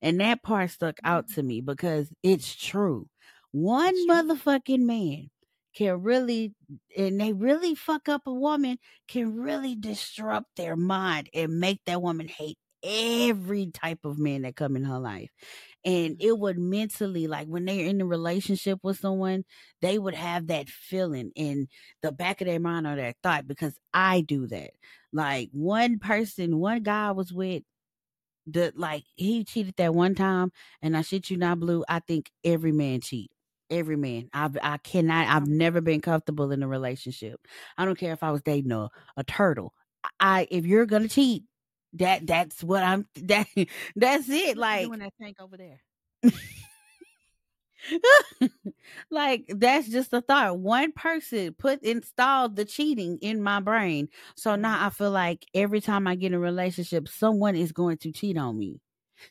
[0.00, 1.34] And that part stuck out mm-hmm.
[1.34, 3.08] to me because it's true.
[3.50, 5.30] One motherfucking man
[5.74, 6.54] can really,
[6.96, 12.02] and they really fuck up a woman, can really disrupt their mind and make that
[12.02, 15.30] woman hate every type of man that come in her life.
[15.84, 16.26] And mm-hmm.
[16.28, 19.44] it would mentally, like when they're in a relationship with someone,
[19.80, 21.68] they would have that feeling in
[22.02, 24.70] the back of their mind or their thought because I do that.
[25.12, 27.62] Like one person, one guy I was with,
[28.46, 31.84] the like he cheated that one time, and I shit you not, Blu.
[31.88, 33.30] I think every man cheat.
[33.70, 34.28] Every man.
[34.32, 35.28] I've I cannot.
[35.28, 37.40] I've never been comfortable in a relationship.
[37.78, 39.72] I don't care if I was dating a, a turtle.
[40.20, 41.44] I if you're gonna cheat,
[41.94, 43.06] that that's what I'm.
[43.22, 43.46] That
[43.96, 44.56] that's it.
[44.56, 45.80] Like doing that tank over there.
[49.10, 50.58] like that's just a thought.
[50.58, 54.08] One person put installed the cheating in my brain.
[54.36, 54.86] So now mm-hmm.
[54.86, 58.38] I feel like every time I get in a relationship, someone is going to cheat
[58.38, 58.80] on me.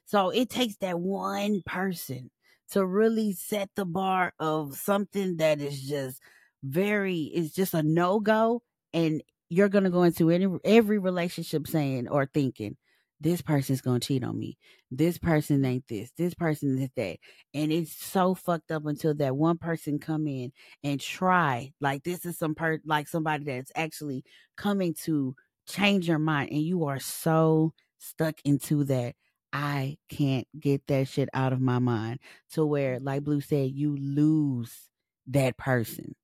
[0.06, 2.30] So it takes that one person
[2.72, 6.22] to really set the bar of something that is just
[6.64, 8.62] very is just a no-go
[8.94, 9.22] and
[9.52, 12.78] you're going to go into any every relationship saying or thinking
[13.20, 14.58] this person's going to cheat on me.
[14.90, 16.10] This person ain't this.
[16.18, 17.18] This person is that
[17.54, 20.54] and it's so fucked up until that one person come in
[20.86, 24.24] and try like this is some per like somebody that's actually
[24.56, 25.36] coming to
[25.68, 29.14] change your mind and you are so stuck into that
[29.54, 32.20] i can't get that shit out of my mind
[32.52, 34.90] to where like Blu said you lose
[35.28, 36.16] that person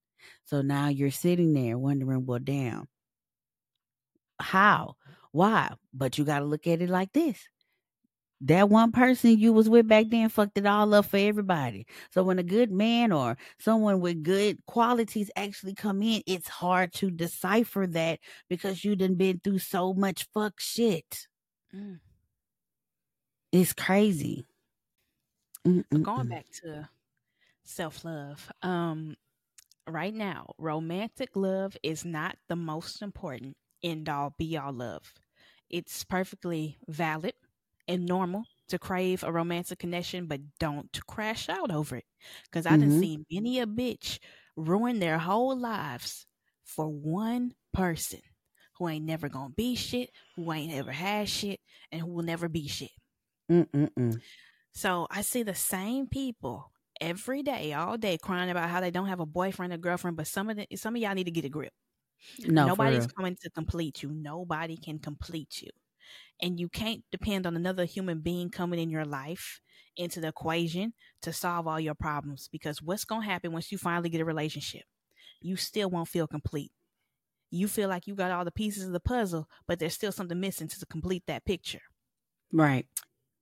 [0.46, 2.88] so now you're sitting there wondering well damn
[4.40, 4.96] how
[5.32, 7.48] why but you got to look at it like this
[8.42, 11.88] that one person you was with back then fucked it all up for everybody.
[12.12, 16.94] So when a good man or someone with good qualities actually come in, it's hard
[16.96, 21.28] to decipher that because you done been through so much fuck shit.
[21.76, 22.00] Mm.
[23.52, 24.46] It's crazy.
[25.66, 26.04] Mm-mm-mm.
[26.04, 26.88] going back to
[27.64, 29.18] self love, um,
[29.88, 35.14] right now, romantic love is not the most important end all be all love.
[35.70, 37.34] It's perfectly valid
[37.88, 42.06] and normal to crave a romantic connection, but don't crash out over it.
[42.46, 43.00] Because I done Mhm.
[43.00, 44.20] seen many a bitch
[44.56, 46.26] ruin their whole lives
[46.64, 48.22] for one person
[48.78, 51.62] who ain't never gonna be shit, who ain't ever had shit,
[51.92, 52.92] and who will never be shit.
[53.50, 54.22] Mm-mm-mm.
[54.74, 59.08] So I see the same people every day, all day, crying about how they don't
[59.08, 60.18] have a boyfriend or girlfriend.
[60.18, 61.74] But some of the, some of y'all need to get a grip.
[62.48, 64.10] No, Nobody's coming to complete you.
[64.12, 65.70] Nobody can complete you.
[66.42, 69.62] And you can't depend on another human being coming in your life
[69.98, 73.78] into the equation to solve all your problems because what's going to happen once you
[73.78, 74.84] finally get a relationship?
[75.42, 76.72] You still won't feel complete.
[77.52, 80.40] You feel like you got all the pieces of the puzzle, but there's still something
[80.40, 81.82] missing to complete that picture.
[82.52, 82.88] right.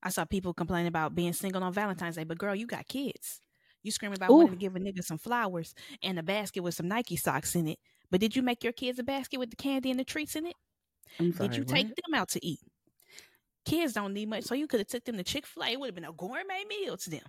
[0.03, 3.41] I saw people complaining about being single on Valentine's Day, but girl, you got kids.
[3.83, 4.35] You screaming about Ooh.
[4.35, 7.67] wanting to give a nigga some flowers and a basket with some Nike socks in
[7.67, 7.79] it.
[8.11, 10.45] But did you make your kids a basket with the candy and the treats in
[10.45, 10.55] it?
[11.17, 11.49] Sorry.
[11.49, 12.59] did you take them out to eat?
[13.65, 15.67] Kids don't need much, so you could have took them to Chick Fil A.
[15.71, 17.23] It would have been a gourmet meal to them.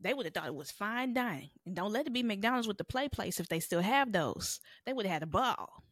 [0.00, 2.78] They would have thought it was fine dining, and don't let it be McDonald's with
[2.78, 4.60] the play place if they still have those.
[4.84, 5.84] They would have had a ball.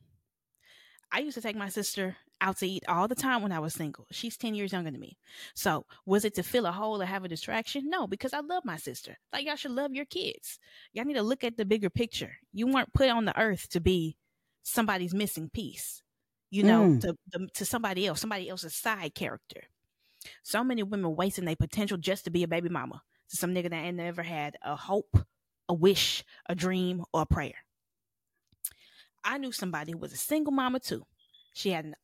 [1.12, 3.74] I used to take my sister out to eat all the time when I was
[3.74, 4.06] single.
[4.10, 5.18] She's 10 years younger than me.
[5.54, 7.90] So, was it to fill a hole or have a distraction?
[7.90, 9.16] No, because I love my sister.
[9.32, 10.58] Like, y'all should love your kids.
[10.92, 12.32] Y'all need to look at the bigger picture.
[12.52, 14.16] You weren't put on the earth to be
[14.62, 16.02] somebody's missing piece,
[16.50, 17.00] you know, Mm.
[17.02, 19.62] to, to, to somebody else, somebody else's side character.
[20.42, 23.70] So many women wasting their potential just to be a baby mama to some nigga
[23.70, 25.16] that ain't never had a hope,
[25.68, 27.54] a wish, a dream, or a prayer.
[29.24, 31.04] I knew somebody who was a single mama too.
[31.54, 31.94] She had an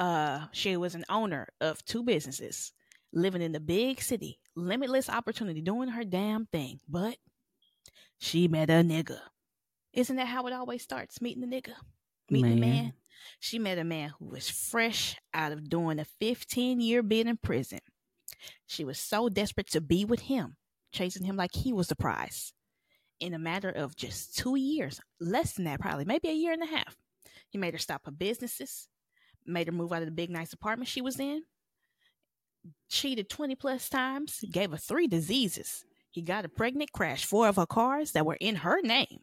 [0.00, 2.72] uh she was an owner of two businesses,
[3.12, 6.80] living in the big city, limitless opportunity, doing her damn thing.
[6.88, 7.18] But
[8.18, 9.18] she met a nigga.
[9.92, 11.20] Isn't that how it always starts?
[11.20, 11.74] Meeting the nigga.
[12.30, 12.70] Meeting the Man.
[12.84, 12.92] man.
[13.38, 17.36] She met a man who was fresh out of doing a 15 year bid in
[17.36, 17.80] prison.
[18.66, 20.56] She was so desperate to be with him,
[20.92, 22.52] chasing him like he was the prize.
[23.18, 26.62] In a matter of just two years, less than that, probably, maybe a year and
[26.62, 26.96] a half,
[27.50, 28.88] he made her stop her businesses,
[29.46, 31.42] made her move out of the big, nice apartment she was in,
[32.88, 35.84] cheated 20 plus times, gave her three diseases.
[36.10, 39.20] He got her pregnant, crashed four of her cars that were in her name,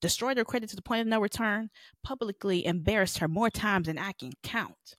[0.00, 1.70] destroyed her credit to the point of no return,
[2.02, 4.96] publicly embarrassed her more times than I can count.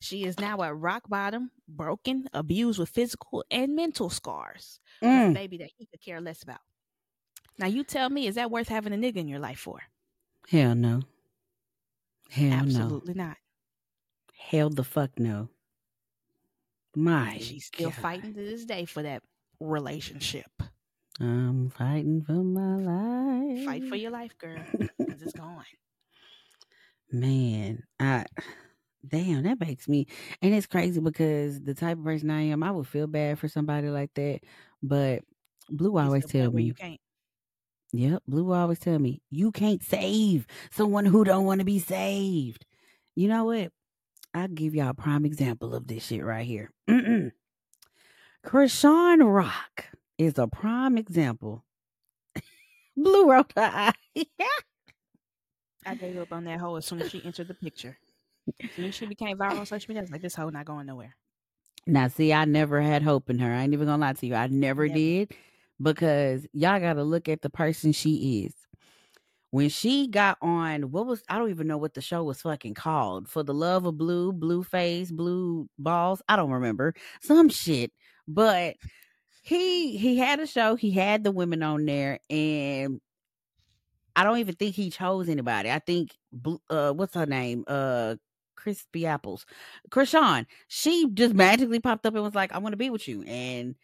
[0.00, 4.80] She is now at rock bottom, broken, abused with physical and mental scars.
[5.02, 5.34] Mm.
[5.34, 6.60] baby that he could care less about.
[7.58, 9.80] Now you tell me, is that worth having a nigga in your life for?
[10.48, 11.02] Hell no.
[12.30, 12.56] Hell no.
[12.56, 13.36] Absolutely not.
[14.38, 15.48] Hell the fuck no.
[16.94, 17.38] My.
[17.40, 18.00] She's still God.
[18.00, 19.22] fighting to this day for that
[19.60, 20.50] relationship.
[21.20, 23.64] I'm fighting for my life.
[23.64, 24.58] Fight for your life, girl.
[25.08, 25.64] 'cause it's gone.
[27.12, 28.24] Man, I
[29.06, 30.06] damn that makes me
[30.42, 33.46] and it's crazy because the type of person I am, I would feel bad for
[33.48, 34.40] somebody like that.
[34.82, 35.22] But
[35.70, 37.00] Blu always tell me, you can't.
[37.92, 42.66] Yep, Blu always tell me, you can't save someone who don't want to be saved.
[43.14, 43.72] You know what?
[44.36, 46.70] I'll give y'all a prime example of this shit right here.
[48.44, 49.86] Chrisean Rock
[50.18, 51.64] is a prime example.
[52.96, 53.92] Blu wrote her eye.
[55.86, 57.96] I gave up on that hoe as soon as she entered the picture.
[58.62, 60.66] As soon as she became viral on social media, I was like, this hoe not
[60.66, 61.16] going nowhere.
[61.86, 63.50] Now, see, I never had hope in her.
[63.50, 64.34] I ain't even gonna lie to you.
[64.34, 64.98] I never, Never.
[64.98, 65.32] did
[65.80, 68.52] because y'all gotta look at the person she is.
[69.56, 72.74] When she got on, what was I don't even know what the show was fucking
[72.74, 73.26] called.
[73.26, 76.20] For the love of blue, blue face, blue balls.
[76.28, 76.92] I don't remember
[77.22, 77.90] some shit,
[78.28, 78.76] but
[79.40, 80.74] he he had a show.
[80.74, 83.00] He had the women on there, and
[84.14, 85.70] I don't even think he chose anybody.
[85.70, 86.14] I think
[86.68, 87.64] uh, what's her name?
[87.66, 88.16] Uh,
[88.56, 89.46] crispy apples.
[89.88, 93.22] Chrisean, she just magically popped up and was like, I want to be with you.
[93.22, 93.74] And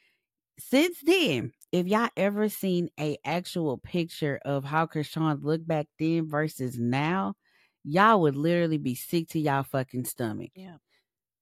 [0.58, 6.28] since then, if y'all ever seen a actual picture of how Chrisean looked back then
[6.28, 7.34] versus now,
[7.82, 10.50] y'all would literally be sick to y'all fucking stomach.
[10.54, 10.76] Yeah.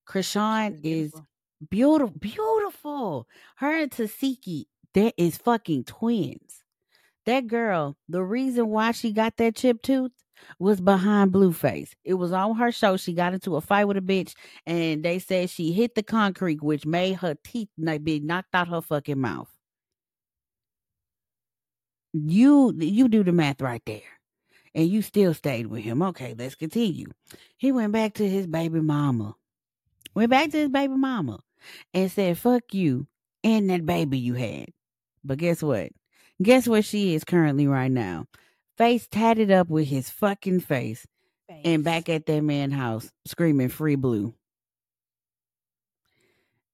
[0.08, 1.12] Chrisean is
[1.68, 2.16] beautiful.
[2.18, 3.28] beautiful.
[3.56, 6.62] Her and Tasiki, that is fucking twins.
[7.26, 10.12] That girl, the reason why she got that chip tooth
[10.58, 11.90] was behind Blueface.
[12.04, 12.96] It was on her show.
[12.96, 16.62] She got into a fight with a bitch, and they said she hit the concrete,
[16.62, 17.68] which made her teeth
[18.02, 19.50] be knocked out her fucking mouth.
[22.12, 24.02] You you do the math right there.
[24.74, 26.00] And you still stayed with him.
[26.00, 27.08] Okay, let's continue.
[27.56, 29.34] He went back to his baby mama.
[30.14, 31.40] Went back to his baby mama
[31.92, 33.06] and said, fuck you
[33.42, 34.66] and that baby you had.
[35.24, 35.90] But guess what?
[36.40, 38.26] Guess where she is currently right now?
[38.78, 41.06] Face tatted up with his fucking face
[41.48, 44.34] and back at that man house screaming free blue.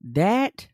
[0.04, 0.68] That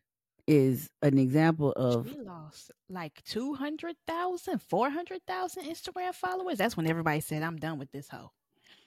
[0.47, 6.59] is an example of She lost like 200,000, 400,000 Instagram followers.
[6.59, 8.33] That's when everybody said, I'm done with this hoe.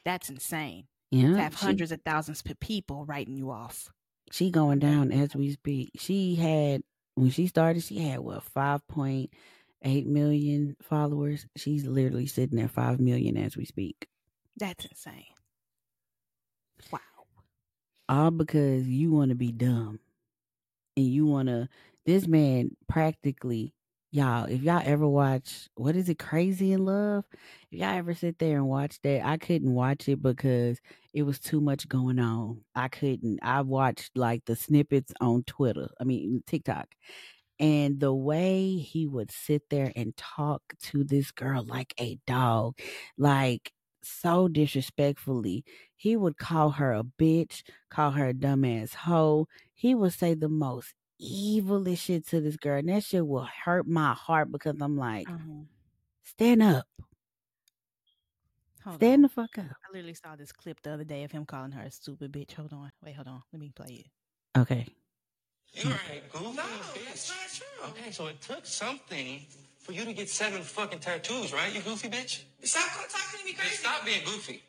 [0.03, 0.85] That's insane.
[1.11, 3.89] yeah, To have she- hundreds of thousands of people writing you off.
[4.31, 5.91] She going down as we speak.
[5.97, 6.81] She had
[7.13, 9.29] when she started, she had what five point
[9.83, 11.45] eight million followers.
[11.55, 14.07] She's literally sitting at five million as we speak.
[14.57, 15.25] That's insane.
[16.91, 16.99] Wow.
[18.09, 19.99] All because you want to be dumb.
[20.97, 21.67] And you want to,
[22.05, 23.73] this man practically,
[24.11, 27.25] y'all, if y'all ever watch, what is it, Crazy in Love?
[27.71, 30.79] If y'all ever sit there and watch that, I couldn't watch it because
[31.13, 32.61] it was too much going on.
[32.75, 33.39] I couldn't.
[33.43, 36.87] I watched like the snippets on Twitter, I mean, TikTok.
[37.59, 42.77] And the way he would sit there and talk to this girl like a dog,
[43.17, 43.71] like
[44.05, 45.63] so disrespectfully.
[45.95, 49.47] He would call her a bitch, call her a dumbass hoe.
[49.73, 52.79] He would say the most evilest shit to this girl.
[52.79, 55.63] And that shit will hurt my heart because I'm like, Uh-huh.
[56.23, 56.85] stand up.
[58.83, 59.21] Hold Stand on.
[59.23, 59.65] the fuck up.
[59.65, 62.53] I literally saw this clip the other day of him calling her a stupid bitch.
[62.53, 62.91] Hold on.
[63.03, 63.41] Wait, hold on.
[63.51, 64.59] Let me play it.
[64.59, 64.85] Okay.
[65.73, 66.45] You ain't goofy.
[66.55, 66.63] No,
[67.07, 67.89] that's not true.
[67.89, 69.41] Okay, so it took something
[69.85, 71.73] for you to get seven fucking tattoos, right?
[71.73, 72.41] You goofy bitch.
[72.63, 73.75] Stop talking to me crazy.
[73.75, 74.63] Stop being goofy.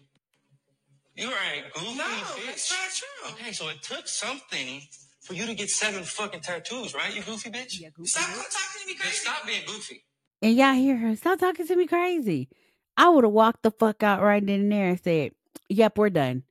[1.15, 1.97] You ain't goofy.
[1.97, 2.47] No, bitch.
[2.47, 3.33] that's not true.
[3.33, 4.83] Okay, so it took something
[5.23, 7.17] for you to get seven fucking tattoos, right?
[7.17, 7.81] You goofy bitch.
[7.81, 8.53] Yeah, goofy Stop bitch.
[8.53, 9.17] talking to me crazy.
[9.17, 10.05] Stop being goofy.
[10.43, 12.51] And y'all hear her, stop talking to me crazy.
[12.99, 15.33] I would have walked the fuck out right then and there and said,
[15.71, 16.43] yep, we're done.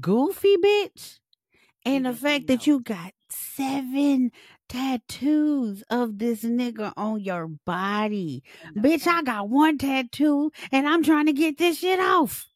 [0.00, 1.20] Goofy bitch.
[1.86, 4.32] And the fact that you got seven
[4.68, 8.42] tattoos of this nigga on your body.
[8.74, 12.46] The Bitch, I got one tattoo and I'm trying to get this shit off.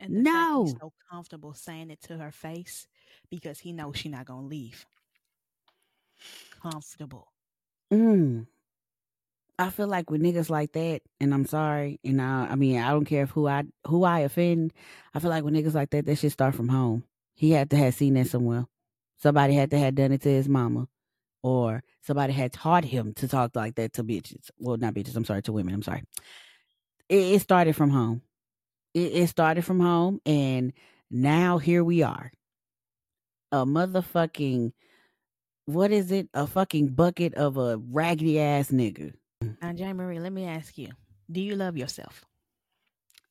[0.00, 0.66] And No.
[0.80, 2.86] so comfortable saying it to her face
[3.30, 4.86] because he knows she's not gonna leave.
[6.62, 7.28] Comfortable.
[7.92, 8.46] Mm.
[9.58, 12.90] I feel like with niggas like that, and I'm sorry, and I, I mean, I
[12.90, 14.72] don't care if who I who I offend.
[15.14, 17.04] I feel like with niggas like that, that should start from home.
[17.34, 18.66] He had to have seen that somewhere.
[19.18, 20.88] Somebody had to have done it to his mama,
[21.44, 24.50] or somebody had taught him to talk like that to bitches.
[24.58, 25.14] Well, not bitches.
[25.14, 25.74] I'm sorry, to women.
[25.74, 26.02] I'm sorry.
[27.10, 28.22] It, it started from home.
[28.94, 30.72] It, it started from home, and
[31.10, 32.32] now here we are.
[33.52, 34.72] A motherfucking
[35.66, 36.28] what is it?
[36.34, 39.12] A fucking bucket of a raggedy ass nigga.
[39.40, 40.88] Now, JayMariee, let me ask you:
[41.30, 42.24] Do you love yourself?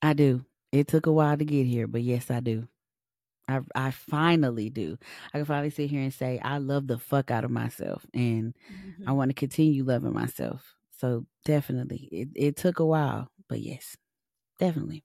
[0.04, 0.46] I do.
[0.72, 2.68] It took a while to get here, but yes, I do.
[3.48, 4.98] I I finally do.
[5.34, 8.54] I can finally sit here and say I love the fuck out of myself, and
[9.06, 10.76] I want to continue loving myself.
[10.98, 13.98] So definitely, it it took a while, but yes,
[14.60, 15.04] definitely.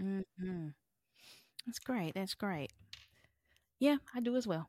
[0.00, 0.68] Mm-hmm.
[1.66, 2.14] That's great.
[2.14, 2.72] That's great.
[3.78, 4.68] Yeah, I do as well.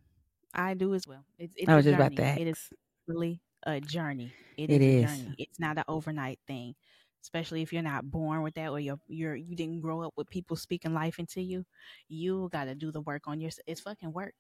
[0.54, 1.26] I do as well.
[1.38, 2.40] It's, it's I was just about that.
[2.40, 2.70] It is
[3.08, 4.34] really a journey.
[4.58, 5.04] It it is, is.
[5.04, 5.36] a journey.
[5.38, 6.76] It's not an overnight thing.
[7.24, 10.30] Especially if you're not born with that or you're you're you didn't grow up with
[10.30, 11.66] people speaking life into you.
[12.10, 14.36] You gotta do the work on your it's fucking work.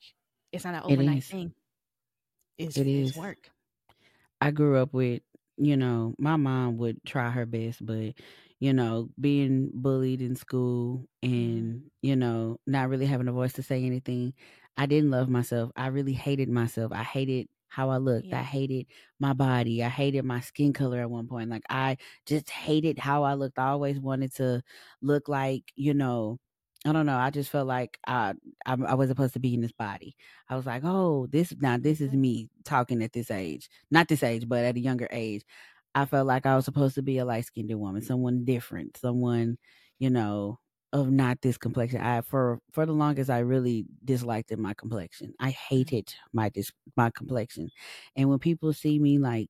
[0.51, 1.27] It's not an overnight is.
[1.27, 1.53] thing.
[2.57, 3.49] It's It it's work.
[4.41, 5.21] I grew up with,
[5.57, 8.13] you know, my mom would try her best, but
[8.59, 11.33] you know, being bullied in school mm-hmm.
[11.33, 14.33] and you know, not really having a voice to say anything.
[14.77, 15.71] I didn't love myself.
[15.75, 16.91] I really hated myself.
[16.91, 18.27] I hated how I looked.
[18.27, 18.39] Yeah.
[18.39, 18.85] I hated
[19.19, 19.83] my body.
[19.83, 21.49] I hated my skin color at one point.
[21.49, 21.97] Like I
[22.27, 23.57] just hated how I looked.
[23.57, 24.61] I always wanted to
[25.01, 26.39] look like, you know,
[26.85, 27.17] I don't know.
[27.17, 28.33] I just felt like I,
[28.65, 30.15] I I wasn't supposed to be in this body.
[30.49, 34.21] I was like, oh, this now this is me talking at this age, not this
[34.23, 35.43] age, but at a younger age.
[35.95, 38.05] I felt like I was supposed to be a light skinned woman, mm.
[38.05, 39.57] someone different, someone,
[39.99, 40.59] you know,
[40.93, 42.01] of not this complexion.
[42.01, 45.33] I for for the longest I really disliked in my complexion.
[45.41, 47.71] I hated my dis my complexion,
[48.15, 49.49] and when people see me like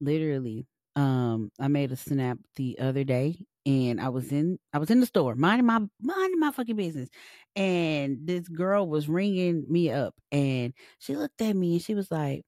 [0.00, 0.66] literally,
[0.96, 5.00] um, I made a snap the other day, and I was in I was in
[5.00, 7.10] the store minding my minding my fucking business,
[7.56, 12.10] and this girl was ringing me up, and she looked at me and she was
[12.10, 12.42] like,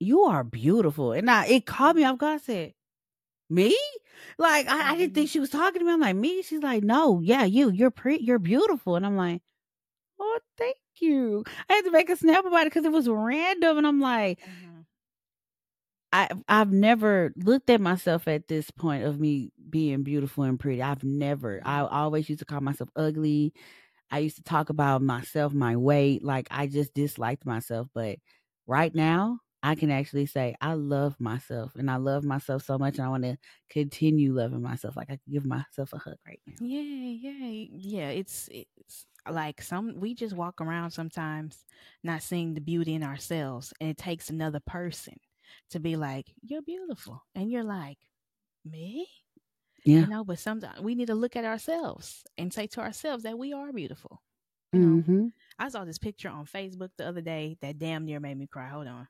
[0.00, 2.36] "You are beautiful," and I it caught me off guard.
[2.36, 2.74] I said,
[3.50, 3.76] "Me?"
[4.38, 5.92] Like I, I didn't think she was talking to me.
[5.92, 7.70] I'm like, "Me?" She's like, "No, yeah, you.
[7.70, 8.24] You're pretty.
[8.24, 9.42] You're beautiful," and I'm like,
[10.20, 13.78] "Oh, thank you." I had to make a snap about it because it was random,
[13.78, 14.40] and I'm like.
[14.40, 14.86] Mhm.
[16.12, 20.82] I I've never looked at myself at this point of me being beautiful and pretty.
[20.82, 21.60] I've never.
[21.64, 23.52] I always used to call myself ugly.
[24.10, 28.18] I used to talk about myself, my weight, like I just disliked myself, but
[28.66, 32.98] right now I can actually say I love myself and I love myself so much
[32.98, 33.38] and I want to
[33.70, 34.96] continue loving myself.
[34.96, 36.54] Like I can give myself a hug right now.
[36.58, 38.08] Yeah, yeah, yeah.
[38.10, 41.64] It's it's like some we just walk around sometimes
[42.02, 45.16] not seeing the beauty in ourselves, and it takes another person
[45.70, 47.98] to be like, "You're beautiful," and you're like,
[48.64, 49.08] "Me?"
[49.84, 50.06] Yeah.
[50.06, 50.24] You know.
[50.24, 53.72] But sometimes we need to look at ourselves and say to ourselves that we are
[53.72, 54.22] beautiful.
[54.72, 55.02] You know.
[55.02, 58.46] hmm I saw this picture on Facebook the other day that damn near made me
[58.48, 58.68] cry.
[58.70, 59.08] Hold on.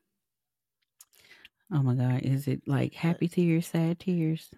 [1.71, 4.49] Oh my god, is it like uh, happy tears, sad tears?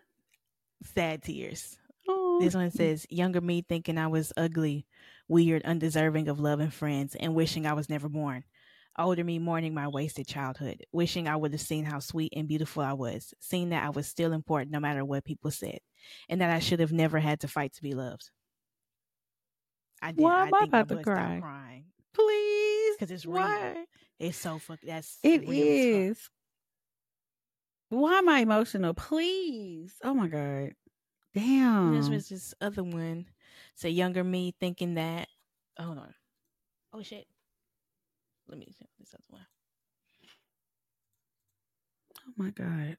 [0.84, 1.78] Sad tears.
[2.08, 4.86] Oh, This one says, Younger me thinking I was ugly,
[5.28, 8.44] weird, undeserving of love and friends, and wishing I was never born.
[8.98, 12.84] Older me mourning my wasted childhood, wishing I would have seen how sweet and beautiful
[12.84, 15.80] I was, seeing that I was still important no matter what people said,
[16.28, 18.30] and that I should have never had to fight to be loved.
[20.02, 20.22] I did.
[20.22, 21.40] Why am I think about to cry?
[21.42, 23.44] crying please, because it's real.
[23.44, 23.86] Why?
[24.20, 24.80] It's so fuck.
[24.82, 26.30] That's It is.
[27.90, 28.94] Why am I emotional?
[28.94, 29.96] Please.
[30.04, 30.74] Oh my god.
[31.34, 31.96] Damn.
[31.96, 33.26] This was this other one.
[33.76, 35.28] So younger me thinking that.
[35.78, 36.14] Hold on.
[36.94, 37.26] Oh shit.
[38.48, 39.46] Let me see this other one.
[42.28, 42.98] oh my god.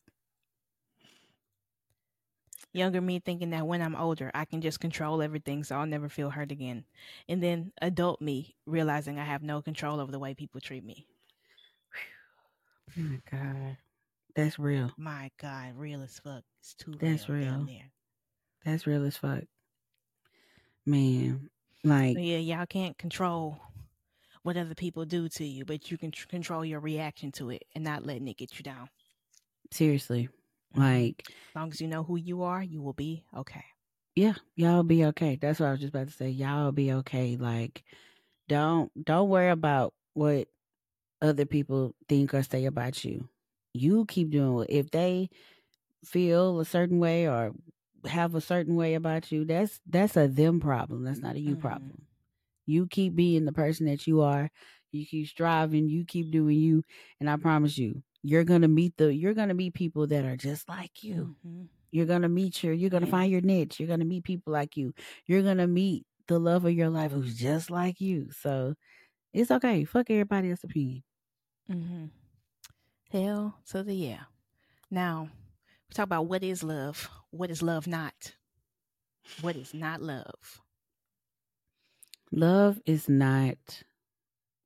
[2.73, 6.09] Younger me thinking that when I'm older, I can just control everything, so I'll never
[6.09, 6.85] feel hurt again.
[7.29, 11.07] And then adult me realizing I have no control over the way people treat me.
[12.97, 13.77] Oh my god.
[14.35, 14.91] That's real.
[14.97, 16.43] My God, real as fuck.
[16.61, 17.67] It's too That's real.
[17.67, 17.69] real.
[18.65, 19.45] That's real as fuck.
[20.87, 21.51] Man,
[21.85, 23.59] like yeah, y'all can't control
[24.43, 27.63] what other people do to you, but you can tr- control your reaction to it
[27.75, 28.89] and not letting it get you down.
[29.71, 30.29] seriously.
[30.75, 30.79] Mhm.
[30.79, 33.65] Like As long as you know who you are, you will be okay.
[34.17, 35.37] yeah, y'all be okay.
[35.37, 36.31] That's what I was just about to say.
[36.31, 37.37] Y'all be okay.
[37.37, 37.85] Like
[38.49, 40.49] don't don't worry about what
[41.23, 43.29] other people think or say about you.
[43.75, 45.31] You keep doing what if they
[46.05, 47.53] feel a certain way or
[48.07, 51.05] have a certain way about you, that's that's a them problem.
[51.05, 51.59] That's not a you Mhm.
[51.59, 52.07] problem.
[52.67, 54.51] You keep being the person that you are.
[54.93, 56.83] You keep striving, you keep doing you,
[57.21, 60.69] and I promise you, you're gonna meet the you're gonna meet people that are just
[60.69, 61.31] like you.
[61.45, 61.69] Mhm.
[61.93, 63.79] You're gonna meet your you're gonna find your niche.
[63.81, 64.95] You're gonna meet people like you.
[65.27, 68.31] You're gonna meet the love of your life who's just like you.
[68.33, 68.75] So
[69.33, 69.85] it's okay.
[69.85, 71.03] Fuck everybody else's opinion.
[71.71, 72.07] Mm-hmm.
[73.11, 74.23] Hell to the yeah.
[74.89, 75.29] Now,
[75.89, 77.09] we talk about what is love.
[77.31, 78.35] What is love not?
[79.41, 80.61] What is not love?
[82.33, 83.57] Love is not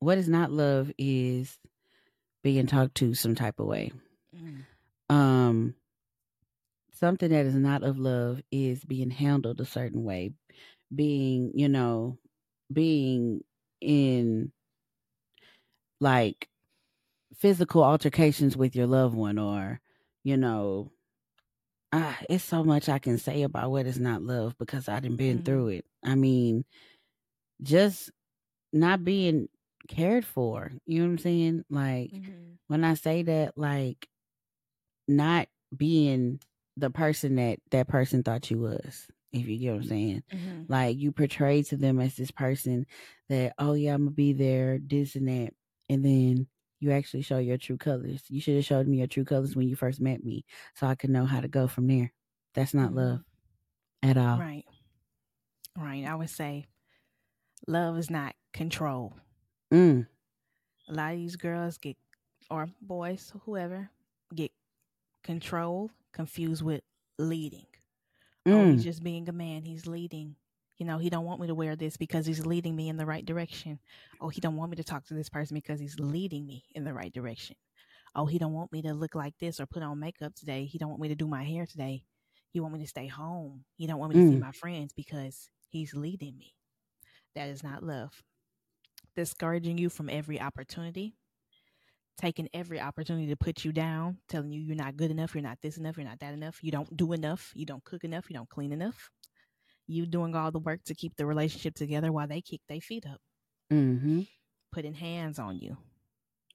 [0.01, 1.59] what is not love is
[2.43, 3.93] being talked to some type of way.
[4.37, 4.65] Mm.
[5.09, 5.75] Um
[6.93, 10.33] something that is not of love is being handled a certain way.
[10.95, 12.19] Being, you know,
[12.71, 13.43] being
[13.81, 14.53] in
[16.01, 16.49] like
[17.37, 19.80] physical altercations with your loved one or,
[20.24, 20.93] you know,
[21.93, 25.16] ah, it's so much I can say about what is not love because I done
[25.16, 25.45] been Mhm.
[25.45, 25.87] through it.
[26.05, 26.64] I mean,
[27.62, 28.11] just
[28.72, 29.49] not being
[29.89, 30.72] cared for.
[30.87, 31.64] You know what I'm saying?
[31.70, 32.59] Like Mhm.
[32.68, 34.09] when I say that, like
[35.09, 36.41] not being
[36.76, 39.07] the person that that person thought you was.
[39.32, 40.66] If you get what I'm saying, Mhm.
[40.68, 42.87] like you portray to them as this person
[43.28, 45.53] that, oh yeah, I'm gonna be there, this and that,
[45.89, 46.47] and then
[46.85, 48.24] you actually show your true colors.
[48.28, 50.97] You should have showed me your true colors when you first met me, so I
[50.97, 52.12] could know how to go from there.
[52.55, 52.97] That's not Mhm.
[52.97, 53.24] love
[54.03, 54.39] at all.
[54.39, 54.66] Right.
[55.76, 56.05] Right.
[56.07, 56.66] I would say
[57.66, 59.14] love is not control.
[59.72, 60.07] Mm,
[60.89, 61.97] A lot of these girls get,
[62.51, 63.91] or boys, whoever,
[64.35, 64.53] get
[65.22, 66.82] control confused with
[67.18, 67.66] leading.
[68.51, 69.62] Oh, mm, he's just being a man.
[69.64, 70.37] He's leading.
[70.79, 73.07] You know, he don't want me to wear this because he's leading me in the
[73.07, 73.79] right direction.
[74.20, 76.85] Oh, he don't want me to talk to this person because he's leading me in
[76.85, 77.57] the right direction.
[78.14, 80.64] Oh, he don't want me to look like this or put on makeup today.
[80.64, 82.05] He don't want me to do my hair today.
[82.51, 83.64] He want me to stay home.
[83.77, 84.41] He don't want me to see Mm.
[84.41, 86.55] my friends because he's leading me.
[87.35, 88.22] That is not love.
[89.16, 91.16] Discouraging you from every opportunity,
[92.16, 95.61] taking every opportunity to put you down, telling you you're not good enough, you're not
[95.62, 98.35] this enough, you're not that enough, you don't do enough, you don't cook enough, you
[98.37, 99.11] don't clean enough.
[99.87, 103.05] You doing all the work to keep the relationship together while they kick their feet
[103.07, 103.20] up,
[103.72, 104.22] mm-hmm.
[104.72, 105.76] putting hands on you.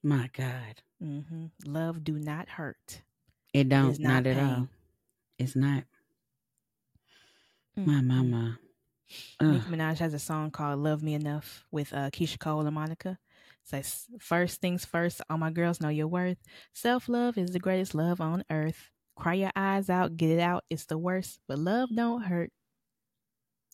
[0.02, 3.02] My God, hmm Love do not hurt.
[3.52, 4.68] it don't It's not, not at all.
[5.38, 5.84] It's not.
[7.76, 8.06] My Mhm.
[8.06, 8.58] mama.
[9.40, 13.18] Nicki Minaj has a song called "Love Me Enough" with uh, Keyshia Cole and Monica.
[13.62, 16.38] It says, first things first, all my girls know your worth.
[16.74, 18.90] Self love is the greatest love on earth.
[19.16, 20.64] Cry your eyes out, get it out.
[20.70, 22.52] It's the worst, but love don't hurt.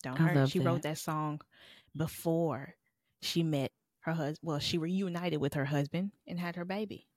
[0.07, 0.39] Don't I hurt.
[0.39, 0.83] love She wrote that.
[0.83, 1.41] that song
[1.95, 2.75] before
[3.21, 4.39] she met her husband.
[4.43, 7.07] Well, she reunited with her husband and had her baby.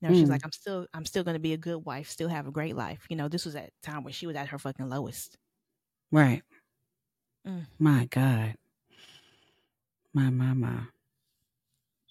[0.00, 0.30] You know, she's Mm.
[0.30, 3.06] like, I'm still, I'm still gonna be a good wife, still have a great life.
[3.10, 5.38] You know, this was at a time when she was at her fucking lowest.
[6.12, 6.42] Right.
[7.46, 7.66] Mm.
[7.78, 8.56] My God.
[10.14, 10.92] My mama.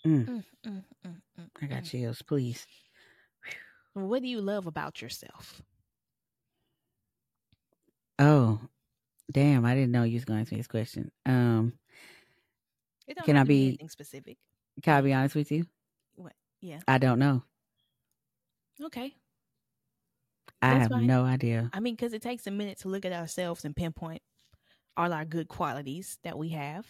[0.06, 1.86] Mm, Mm, mm, mm, mm, I got mm.
[1.86, 2.22] chills.
[2.22, 2.68] Please.
[3.94, 5.62] What do you love about yourself?
[8.20, 8.60] Oh,
[9.32, 9.66] damn!
[9.66, 11.12] I didn't know you was going to ask me this question.
[11.26, 11.74] Um,
[13.26, 14.38] Can I be specific?
[14.84, 15.66] can I be honest with you?
[16.16, 16.34] What?
[16.62, 16.80] Yeah.
[16.88, 17.44] I don't know.
[18.82, 19.14] Okay.
[20.62, 21.08] I That's have fine.
[21.08, 21.70] no idea.
[21.74, 24.22] I mean, because it takes a minute to look at ourselves and pinpoint
[24.98, 26.86] all our good qualities that we have.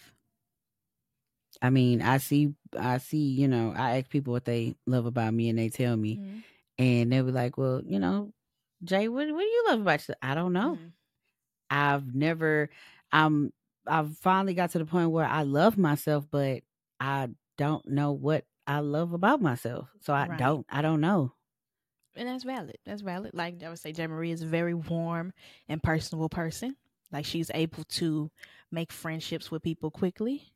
[1.62, 3.18] I mean, I see, I see.
[3.32, 6.44] You know, I ask people what they love about me, and they tell me, Mhm.
[6.78, 8.32] and they'll be like, "Well, you know,
[8.84, 10.78] Jay, what, what do you love about you?" I don't know.
[10.78, 10.94] Mhm.
[11.70, 12.70] I've never.
[13.11, 13.51] I'm.
[13.88, 16.61] I've finally got to the point where I love myself, but
[16.99, 19.88] I don't know what I love about myself.
[20.01, 20.38] So I Right.
[20.38, 20.65] don't.
[20.70, 21.34] I don't know.
[22.15, 22.78] And that's valid.
[22.86, 23.32] That's valid.
[23.34, 25.32] Like I would say, JayMariee is a very warm
[25.67, 26.76] and personable person.
[27.11, 28.30] Like she's able to
[28.72, 30.51] make friendships with people quickly.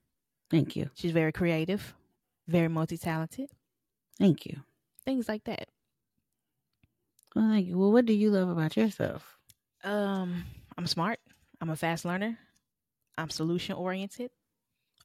[0.51, 0.89] Thank you.
[0.93, 1.95] She's very creative,
[2.47, 3.49] very multi talented,
[4.19, 4.61] Thank you.
[5.05, 5.69] things like that.
[7.35, 7.77] Well, thank you.
[7.77, 9.37] Well, what do you love about yourself?
[9.83, 10.45] Um,
[10.77, 11.19] I'm smart.
[11.61, 12.37] I'm a fast learner.
[13.17, 14.31] I'm solution oriented.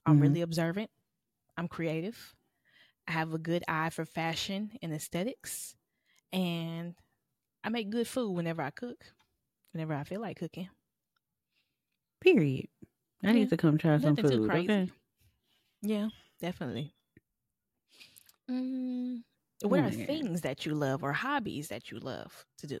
[0.05, 0.19] I'm Mhm.
[0.19, 0.91] really observant.
[1.57, 2.35] I'm creative.
[3.07, 5.75] I have a good eye for fashion and aesthetics.
[6.33, 6.95] And
[7.63, 9.05] I make good food whenever I cook,
[9.73, 10.69] whenever I feel like cooking.
[12.21, 12.69] Period.
[13.23, 13.31] I Yeah.
[13.33, 14.41] need to come try some Nothing too food.
[14.41, 14.75] crazy.
[14.79, 14.91] Okay.
[15.81, 16.09] Yeah,
[16.39, 16.95] definitely.
[18.49, 19.23] Mm,
[19.63, 20.07] what are Yeah.
[20.07, 22.79] things that you love or hobbies that you love to do?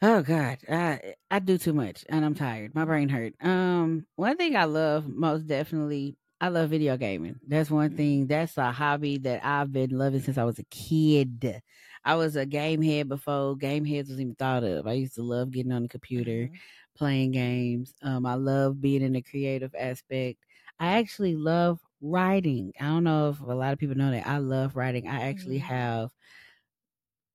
[0.00, 2.74] Oh God, I I do too much and I'm tired.
[2.74, 3.34] My brain hurt.
[3.44, 7.40] Um, one thing I love most definitely, I love video gaming.
[7.46, 7.96] That's one Mhm.
[7.96, 8.28] thing.
[8.28, 11.62] That's a hobby that I've been loving since I was a kid.
[12.04, 14.86] I was a game head before game heads was even thought of.
[14.86, 16.60] I used to love getting on the computer, Mhm.
[16.96, 17.92] playing games.
[18.02, 20.38] Um, I love being in the creative aspect.
[20.78, 22.72] I actually love writing.
[22.78, 25.08] I don't know if a lot of people know that I love writing.
[25.08, 25.58] I actually Mhm.
[25.58, 26.10] have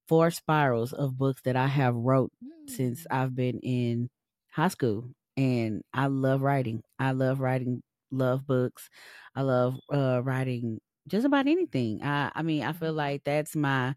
[0.08, 2.32] four spirals of books that I have wrote
[2.68, 3.10] since Mm.
[3.10, 4.08] I've been in
[4.52, 6.82] high school and I love writing.
[6.98, 8.88] I love writing love books.
[9.34, 12.02] I love uh writing just about anything.
[12.02, 12.94] I I mean, I feel Mhm.
[12.94, 13.94] like that's my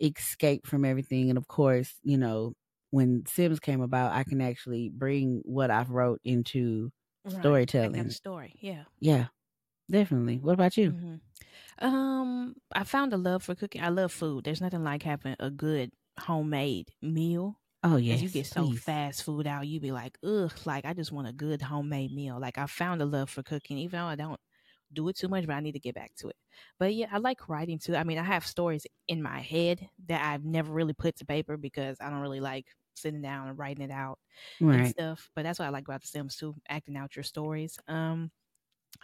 [0.00, 2.54] escape from everything and of course, you know,
[2.90, 6.90] when Sims came about, I can actually bring what I've wrote into
[7.24, 7.60] Right.
[7.84, 8.08] Storytelling.
[8.08, 8.56] a story.
[8.60, 8.86] Yeah.
[9.00, 9.28] Yeah.
[9.90, 10.38] Definitely.
[10.40, 10.94] What about you?
[10.94, 11.16] hmm
[11.80, 13.82] Um, I found a love for cooking.
[13.82, 14.44] I love food.
[14.44, 17.58] There's nothing like having a good homemade meal.
[17.84, 18.20] Oh yes.
[18.20, 18.80] you get so please.
[18.82, 22.38] fast food out, you be like, ugh, like I just want a good homemade meal.
[22.40, 24.40] Like I found a love for cooking, even though I don't
[24.92, 26.36] do it too much, but I need to get back to it.
[26.78, 27.94] But yeah, I like writing too.
[27.94, 31.56] I mean, I have stories in my head that I've never really put to paper
[31.56, 34.18] because I don't really like sitting down and writing it out
[34.74, 35.30] and stuff.
[35.36, 37.78] But that's what I like about the Sims too, acting out your stories.
[37.86, 38.32] Um,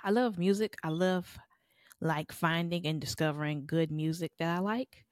[0.03, 0.75] I love music.
[0.83, 1.39] I love
[2.01, 5.05] like finding and discovering good music that I like.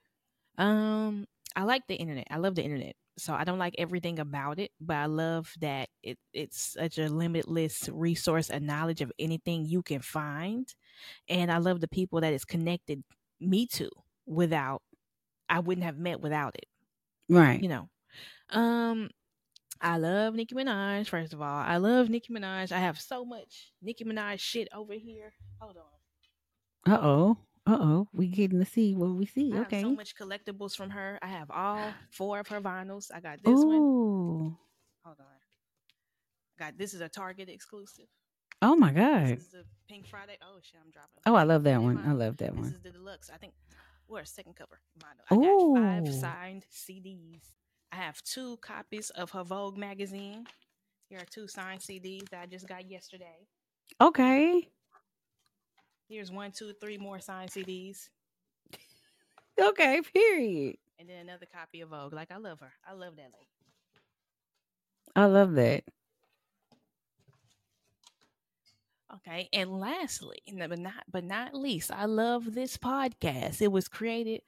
[0.58, 1.26] Um,
[1.56, 2.26] I like the internet.
[2.30, 2.94] I love the internet.
[3.18, 7.08] So I don't like everything about it, but I love that it it's such a
[7.08, 10.66] limitless resource and knowledge of anything you can find.
[11.28, 13.02] And I love the people that it's connected
[13.40, 13.90] me to
[14.26, 14.82] without
[15.48, 16.66] I wouldn't have met without it
[17.28, 17.62] Right.
[17.62, 17.88] you know.
[18.50, 19.10] Um,
[19.80, 21.08] I love Nicki Minaj.
[21.08, 22.72] First of all, I love Nicki Minaj.
[22.72, 25.34] I have so much Nicki Minaj shit over here.
[25.60, 25.84] Hold on,
[26.86, 27.36] Uh oh.
[27.66, 28.08] Uh oh.
[28.12, 29.52] We getting to see what we see.
[29.54, 29.76] I Okay.
[29.78, 31.18] have so much collectibles from her.
[31.22, 33.10] I have all four of her vinyls.
[33.14, 33.76] I got this one.
[33.76, 34.56] Ooh.
[35.04, 35.26] Hold on,
[36.58, 38.06] got this is a Target exclusive.
[38.60, 39.26] Oh my God.
[39.26, 40.38] This is the Pink Friday.
[40.42, 41.20] Oh shit, I'm dropping.
[41.26, 41.98] Oh, I love that one.
[41.98, 42.64] I love that This one.
[42.64, 43.30] This is the deluxe.
[43.32, 43.52] I think
[44.08, 44.80] we're a second cover.
[45.30, 47.40] I got five signed CDs.
[47.90, 50.46] I have two copies of her Vogue magazine.
[51.08, 53.46] Here are two signed CDs that I just got yesterday.
[54.00, 54.68] Okay.
[56.12, 58.10] Here's one, two, three more signed CDs,
[59.58, 60.02] Okay.
[60.12, 60.76] Period.
[60.98, 62.12] and then another copy of Vogue.
[62.12, 62.72] Like I love her.
[62.86, 63.48] I love that lady.
[65.16, 65.84] I love that.
[69.14, 73.60] Okay, and lastly, but not but not least, I love this podcast.
[73.60, 74.40] It was created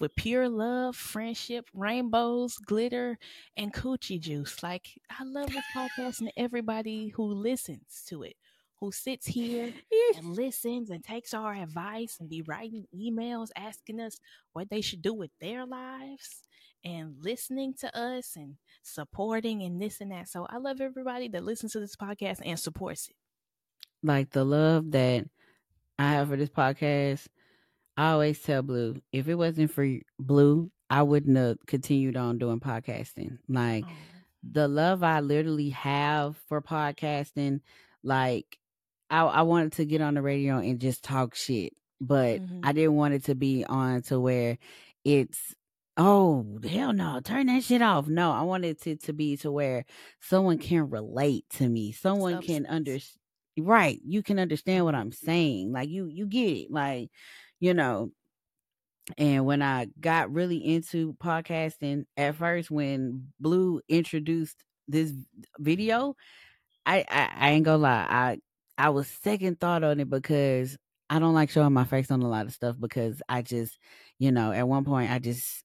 [0.00, 3.16] with pure love, friendship, rainbows, glitter,
[3.56, 4.60] and coochie juice.
[4.62, 8.36] Like I love this podcast and everybody who listens to it,
[8.80, 9.72] who sits here
[10.16, 14.18] and listens and takes our advice and be writing emails asking us
[14.52, 16.42] what they should do with their lives
[16.84, 20.28] and listening to us and supporting and this and that.
[20.28, 23.16] So I love everybody that listens to this podcast and supports it.
[24.02, 25.24] Like the love that
[25.98, 27.26] I have for this podcast.
[27.96, 29.84] I always tell Blu, if it wasn't for
[30.20, 33.38] Blu, I wouldn't have continued on doing podcasting.
[33.48, 33.92] Like Oh.
[34.48, 37.60] the love I literally have for podcasting,
[38.04, 38.56] like
[39.10, 42.60] I, I wanted to get on the radio and just talk shit, but Mhm.
[42.62, 44.58] I didn't want it to be on to where
[45.04, 45.54] it's
[45.96, 48.06] oh hell no, turn that shit off.
[48.08, 49.84] No, I wanted it to be to where
[50.20, 53.18] someone can relate to me, someone can understand.
[53.60, 55.72] Right, you can understand what I'm saying.
[55.72, 56.70] Like you, you get it.
[56.70, 57.10] Like
[57.60, 58.12] you know,
[59.16, 64.56] And when I got really into podcasting at first, when Blu introduced
[64.86, 65.12] this
[65.58, 66.14] video,
[66.86, 68.38] I, I, I ain't gonna lie, I
[68.78, 70.78] I was second thought on it because
[71.10, 73.78] I don't like showing my face on a lot of stuff because I just,
[74.18, 75.64] you know, at one point I just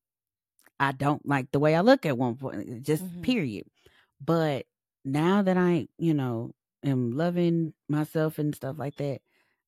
[0.80, 3.22] I don't like the way I look at one point, just Mhm.
[3.24, 3.66] period.
[4.24, 4.66] But
[5.06, 6.54] now that I, you know,
[6.84, 9.22] am loving myself and stuff like that,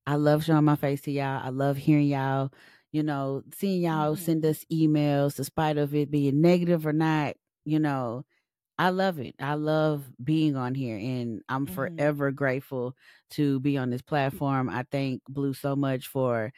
[0.06, 1.40] I love showing my face to y'all.
[1.44, 2.52] I love hearing y'all,
[2.92, 4.18] you know, seeing y'all Mhm.
[4.18, 8.24] send us emails despite of it being negative or not, you know.
[8.78, 9.34] I love it.
[9.40, 11.66] I love being on here and I'm Mhm.
[11.66, 12.94] forever grateful
[13.30, 14.68] to be on this platform.
[14.68, 16.52] I thank Blu so much for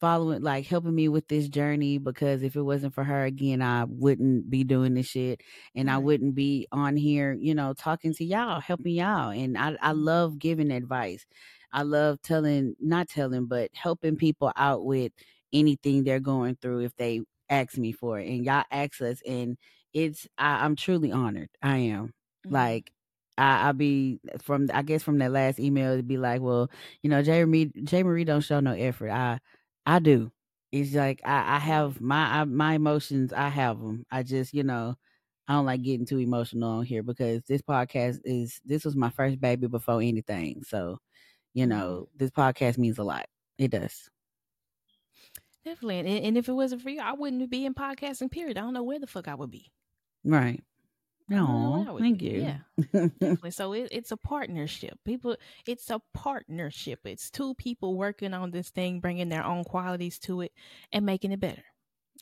[0.00, 3.84] following like helping me with this journey because if it wasn't for her again I
[3.84, 5.42] wouldn't be doing this shit
[5.74, 9.30] and I wouldn't be on here, you know, talking to y'all, helping y'all.
[9.30, 9.94] And I I Mhm.
[9.94, 11.26] love giving advice.
[11.72, 15.12] I love telling not telling but helping people out with
[15.52, 18.28] anything they're going through if they ask me for it.
[18.28, 19.56] And y'all ask us and
[19.98, 21.50] it's I, I'm truly honored.
[21.62, 22.12] I am.
[22.44, 22.50] Mhm.
[22.50, 22.92] Like
[23.38, 26.70] I, I'll be from I guess from that last email it'd be like, well,
[27.02, 29.10] you know, JayMariee J Marie don't show no effort.
[29.10, 29.40] I
[29.86, 30.30] I do.
[30.72, 33.32] It's like I, I have my I, my emotions.
[33.32, 34.04] I have them.
[34.10, 34.96] I just you know
[35.48, 39.10] I don't like getting too emotional on here because this podcast is this was my
[39.10, 40.62] first baby before anything.
[40.64, 40.98] So
[41.54, 41.68] you Mhm.
[41.68, 43.26] know this podcast means a lot.
[43.58, 44.10] It does.
[45.64, 45.98] Definitely.
[46.00, 48.58] And, and if it wasn't for you, I wouldn't be in podcasting, period.
[48.58, 49.70] I don't know where the fuck I would be.
[50.24, 50.62] Right.
[51.30, 52.40] No, I would thank you.
[52.40, 52.58] Yeah.
[53.20, 53.50] Definitely.
[53.50, 54.98] So it, it's a partnership.
[55.04, 57.00] People, it's a partnership.
[57.04, 60.52] It's two people working on this thing, bringing their own qualities to it
[60.90, 61.62] and making it better.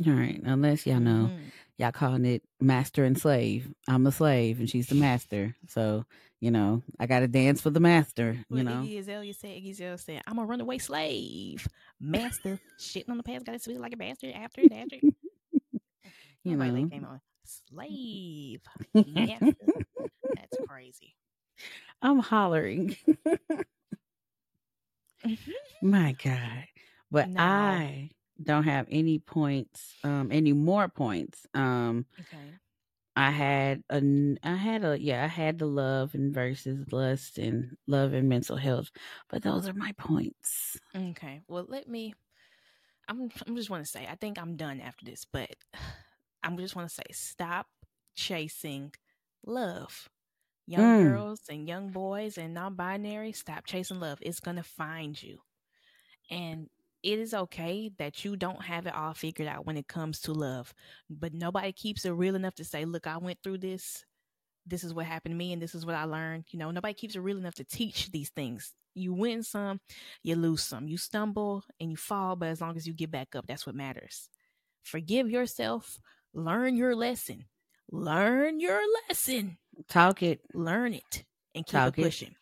[0.04, 0.40] All right.
[0.42, 1.40] Unless y'all know Mhm.
[1.78, 3.72] y'all calling it master and slave.
[3.88, 5.54] I'm a slave and she's the master.
[5.68, 6.04] So,
[6.40, 8.82] you know, I gotta dance for the master, you know.
[8.82, 11.66] Iggy Azalea said, Iggy Azalea said, I'm a runaway slave.
[12.00, 12.58] Master.
[12.80, 14.96] Shitting on the past, gotta spit it like a bastard after and after.
[16.44, 16.88] You Nobody know.
[16.90, 17.20] came on.
[17.46, 18.60] Slave.
[19.04, 19.70] Master.
[20.36, 21.16] That's crazy.
[22.02, 22.96] I'm hollering.
[25.82, 26.64] My God.
[27.10, 27.40] But No.
[27.40, 28.10] I
[28.42, 31.46] don't have any points, um, any more points.
[31.54, 32.58] Um, Okay.
[33.16, 34.02] I had a,
[34.42, 38.56] I had a, yeah, I had the love and versus lust and love and mental
[38.56, 38.90] health,
[39.28, 40.78] but those are my points.
[40.94, 41.40] Okay.
[41.48, 42.14] Well, let me.
[43.08, 43.30] I'm.
[43.46, 44.06] I'm just want to say.
[44.10, 45.48] I think I'm done after this, but
[46.46, 47.68] I'm just want to say, stop
[48.16, 48.92] chasing
[49.46, 50.08] love.
[50.66, 50.94] Young Mm.
[50.94, 54.18] girls and young boys and non-binary, stop chasing love.
[54.22, 55.40] It's gonna find you,
[56.30, 56.68] and
[57.02, 60.32] it is okay that you don't have it all figured out when it comes to
[60.32, 60.74] love.
[61.10, 64.04] But nobody keeps it real enough to say, "Look, I went through this.
[64.66, 66.94] This is what happened to me, and this is what I learned." You know, nobody
[66.94, 68.74] keeps it real enough to teach these things.
[68.94, 69.80] You win some,
[70.22, 70.88] you lose some.
[70.88, 73.74] You stumble and you fall, but as long as you get back up, that's what
[73.76, 74.28] matters.
[74.82, 75.98] Forgive yourself.
[76.36, 77.46] Learn your lesson.
[77.90, 79.56] Learn your lesson.
[79.88, 80.42] Talk it.
[80.52, 81.24] Learn it
[81.54, 82.04] and keep Talk it it.
[82.04, 82.34] pushing.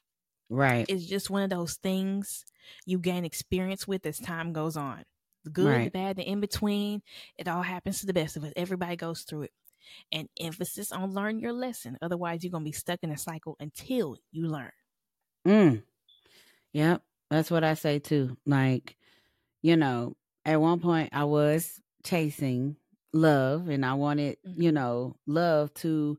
[0.50, 0.84] Right.
[0.88, 2.44] It's just one of those things
[2.86, 5.04] you gain experience with as time goes on.
[5.44, 7.02] The good, the bad, the in between.
[7.38, 8.52] It all happens to the best of us.
[8.56, 9.52] Everybody goes through it.
[10.10, 11.96] And emphasis on learn your lesson.
[12.02, 14.72] Otherwise, you're gonna be stuck in a cycle until you learn.
[15.46, 15.82] Mm.
[16.72, 17.02] Yep.
[17.30, 18.36] That's what I say too.
[18.44, 18.96] Like,
[19.62, 22.76] you know, at one point I was chasing
[23.14, 24.72] love and I wanted, you Mhm.
[24.72, 26.18] know, love to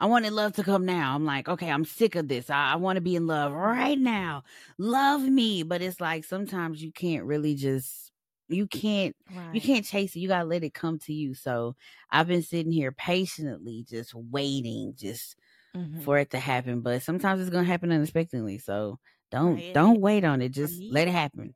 [0.00, 1.14] I wanted love to come now.
[1.14, 2.50] I'm like, okay, I'm sick of this.
[2.50, 4.42] I, I want to be in love right now.
[4.78, 5.62] Love me.
[5.62, 8.12] But it's like sometimes you can't really just
[8.48, 9.52] you can't Right.
[9.52, 10.20] you can't chase it.
[10.20, 11.34] You gotta let it come to you.
[11.34, 11.76] So
[12.10, 15.36] I've been sitting here patiently, just waiting, just
[15.74, 16.04] Mhm.
[16.04, 16.80] for it to happen.
[16.82, 18.58] But sometimes it's gonna happen unexpectedly.
[18.58, 18.98] So
[19.30, 20.50] don't Right, don't wait on it.
[20.50, 21.54] Just me- let it happen.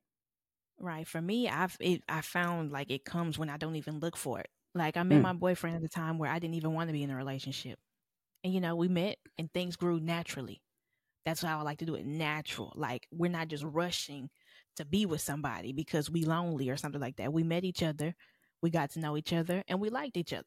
[0.78, 1.06] Right.
[1.06, 4.40] For me, I've it, I found like it comes when I don't even look for
[4.40, 4.50] it.
[4.78, 5.22] Like I met Mm.
[5.22, 7.78] my boyfriend at a time where I didn't even want to be in a relationship,
[8.44, 10.62] and you know we met and things grew naturally.
[11.24, 12.72] That's how I like to do it, natural.
[12.76, 14.30] Like we're not just rushing
[14.76, 17.32] to be with somebody because we lonely or something like that.
[17.32, 18.14] We met each other,
[18.62, 20.46] we got to know each other, and we liked each other,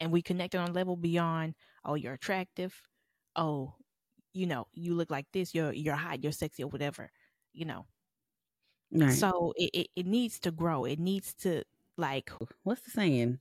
[0.00, 1.54] and we connected on a level beyond.
[1.84, 2.80] Oh, you're attractive.
[3.36, 3.74] Oh,
[4.34, 5.54] you know, you look like this.
[5.54, 6.22] You're you're hot.
[6.22, 7.10] You're sexy or whatever.
[7.54, 7.86] You know,
[8.92, 9.26] Right.
[9.26, 10.84] so it, it, it needs to grow.
[10.84, 11.64] It needs to
[12.00, 12.30] like
[12.64, 13.38] What's the saying?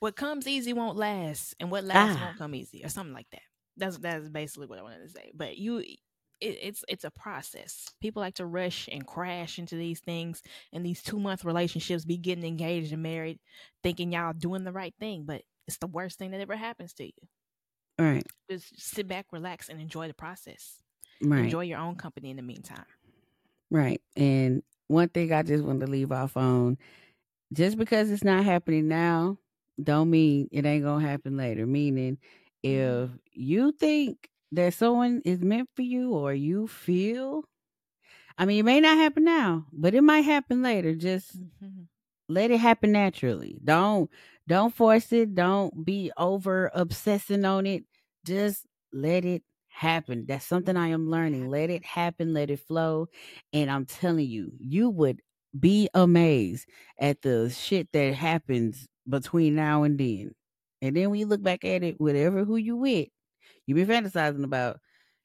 [0.00, 2.26] what comes easy won't last, and what lasts Ah.
[2.26, 3.42] won't come easy, or something like that.
[3.76, 5.30] That's that's basically what I wanted to say.
[5.34, 5.98] But you, it,
[6.40, 7.88] it's it's a process.
[8.00, 10.42] People like to rush and crash into these things,
[10.72, 13.38] and these two month relationships, be getting engaged and married,
[13.82, 17.04] thinking y'all doing the right thing, but it's the worst thing that ever happens to
[17.04, 17.12] you.
[17.98, 18.24] All right.
[18.50, 20.76] Just sit back, relax, and enjoy the process.
[21.22, 21.44] Right.
[21.44, 22.84] Enjoy your own company in the meantime.
[23.70, 24.00] Right.
[24.16, 26.78] And one thing I just wanted to leave off on
[27.52, 29.38] just because it's not happening now,
[29.82, 31.66] don't mean it ain't gonna happen later.
[31.66, 32.18] Meaning,
[32.68, 32.98] Mm-hmm.
[33.02, 37.44] if you think that someone is meant for you, or you feel,
[38.38, 40.94] I mean, it may not happen now, but it might happen later.
[40.94, 41.88] Just Mhm.
[42.28, 43.58] let it happen naturally.
[43.64, 44.10] Don't
[44.46, 45.34] don't force it.
[45.34, 47.84] Don't be over obsessing on it.
[48.24, 50.24] Just let it happen.
[50.26, 51.48] That's something I am learning.
[51.50, 53.08] Let it happen, let it flow.
[53.52, 55.20] And I'm telling you, you would
[55.58, 56.68] be amazed
[56.98, 60.32] at the shit that happens between now and then.
[60.82, 63.08] And then when you look back at it, whatever who you with,
[63.66, 64.78] you be fantasizing about,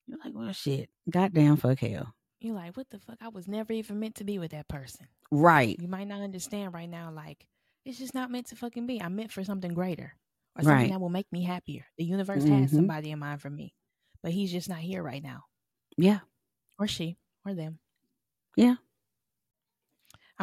[0.08, 2.14] you're like, well shit, goddamn fuck hell.
[2.40, 3.18] You're like, what the fuck?
[3.22, 5.08] I was never even meant to be with that person.
[5.32, 5.78] Right.
[5.80, 7.46] You might not understand right now, like,
[7.86, 9.02] it's just not meant to fucking be.
[9.02, 10.14] I'm meant for something greater
[10.58, 10.90] or something Right.
[10.92, 11.86] that will make me happier.
[11.98, 12.62] The universe Mhm.
[12.62, 13.74] has somebody in mind for me,
[14.22, 15.44] but he's just not here right now.
[15.98, 16.20] Yeah.
[16.80, 17.80] Or she, or them.
[18.58, 18.76] Yeah.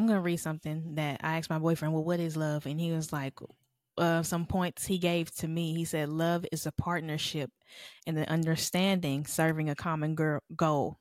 [0.00, 2.64] I'm to read something that I asked my boyfriend, well, what is love?
[2.64, 3.34] And he was like,
[3.98, 5.74] uh, some points he gave to me.
[5.74, 7.50] He said, love is a partnership
[8.06, 10.96] and an understanding serving a common gir- goal.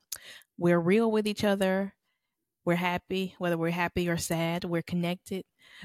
[0.58, 1.94] We're real with each other.
[2.66, 5.44] We're happy, whether we're happy or sad, we're connected.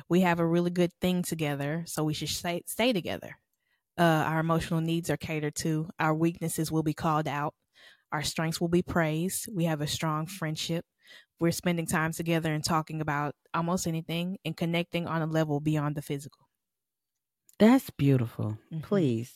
[0.09, 3.37] We have a really good thing together, so we should stay, stay together.
[3.97, 5.89] Uh, our emotional needs are catered to.
[6.01, 7.53] Our weaknesses will be called out.
[8.15, 9.49] Our strengths will be praised.
[9.53, 10.85] We have a strong friendship.
[11.37, 15.95] We're spending time together and talking about almost anything and connecting on a level beyond
[15.97, 16.47] the physical.
[17.59, 18.57] That's beautiful.
[18.71, 18.83] Mhm.
[18.83, 19.33] Please.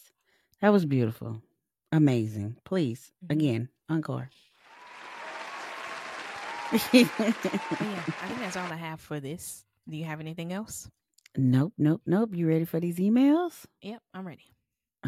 [0.62, 1.42] That was beautiful.
[1.92, 2.56] Amazing.
[2.64, 3.12] Please.
[3.26, 3.32] Mhm.
[3.34, 4.30] Again, encore.
[6.94, 9.66] Yeah, I think that's all I have for this.
[9.90, 10.90] Do you have anything else?
[11.36, 12.34] nope, nope, nope.
[12.34, 13.66] You ready for these emails?
[13.82, 14.54] Yep, I'm ready.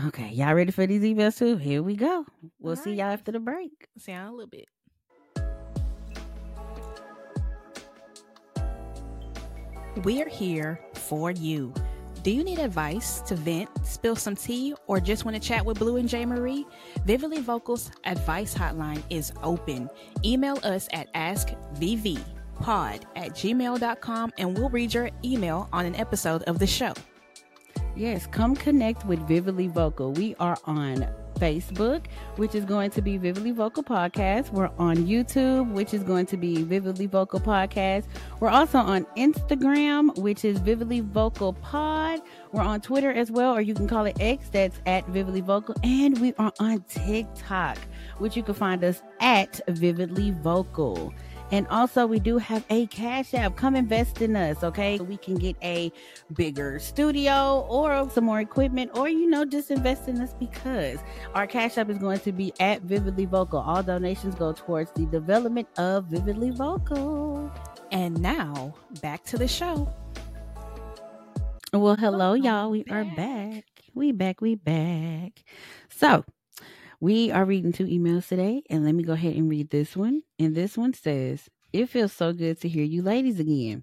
[0.07, 1.57] Okay, y'all ready for these emails too?
[1.57, 2.25] Here we go.
[2.59, 2.99] We'll All see right.
[2.99, 3.87] y'all after the break.
[3.97, 4.69] See you in a little bit.
[10.03, 11.73] We're here for you.
[12.23, 15.79] Do you need advice to vent, spill some tea, or just want to chat with
[15.79, 16.65] Blu and JayMariee?
[17.05, 19.89] Vividly Vocals advice hotline is open.
[20.23, 22.21] Email us at askvvpod
[22.67, 26.93] at gmail.com and we'll read your email on an episode of the show.
[28.01, 30.11] Yes, come connect with Vividly Vocal.
[30.11, 34.51] We are on Facebook, which is going to be Vividly Vocal Podcast.
[34.51, 38.05] We're on YouTube, which is going to be Vividly Vocal Podcast.
[38.39, 42.21] We're also on Instagram, which is Vividly Vocal Pod.
[42.51, 45.75] We're on Twitter as well, or you can call it X, that's at Vividly Vocal.
[45.83, 47.77] And we are on TikTok,
[48.17, 51.13] which you can find us at Vividly Vocal.
[51.51, 53.57] And also, we do have a Cash App.
[53.57, 54.97] Come invest in us, okay?
[54.97, 55.91] So we can get a
[56.33, 60.99] bigger studio or some more equipment, or you know, just invest in us because
[61.35, 63.59] our Cash App is going to be at Vividly Vocal.
[63.59, 67.51] All donations go towards the development of Vividly Vocal.
[67.91, 69.93] And now, back to the show.
[71.73, 72.69] Well, hello, Welcome y'all.
[72.69, 73.15] We are back.
[73.15, 73.65] back.
[73.93, 74.41] We back.
[74.41, 75.43] We back.
[75.89, 76.23] So,
[77.01, 80.21] we are reading two emails today, and let me go ahead and read this one.
[80.37, 83.81] And this one says, It feels so good to hear you ladies again.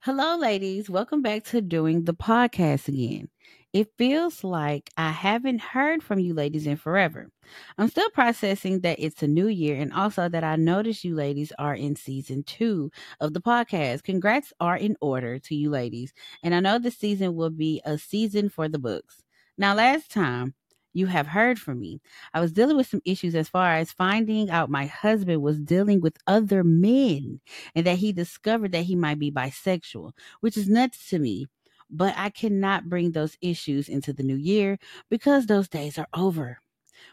[0.00, 0.88] Hello, ladies.
[0.88, 3.28] Welcome back to doing the podcast again.
[3.74, 7.28] It feels like I haven't heard from you ladies in forever.
[7.76, 11.52] I'm still processing that it's a new year and also that I noticed you ladies
[11.58, 12.90] are in season two
[13.20, 14.04] of the podcast.
[14.04, 16.14] Congrats are in order to you ladies.
[16.42, 19.22] And I know this season will be a season for the books.
[19.58, 20.54] Now, last time
[20.96, 22.00] you have heard from me,
[22.32, 26.00] I was dealing with some issues as far as finding out my husband was dealing
[26.00, 27.40] with other men
[27.74, 31.46] and that he discovered that he might be bisexual, which is nuts to me.
[31.90, 34.78] But I cannot bring those issues into the new year
[35.08, 36.58] because those days are over.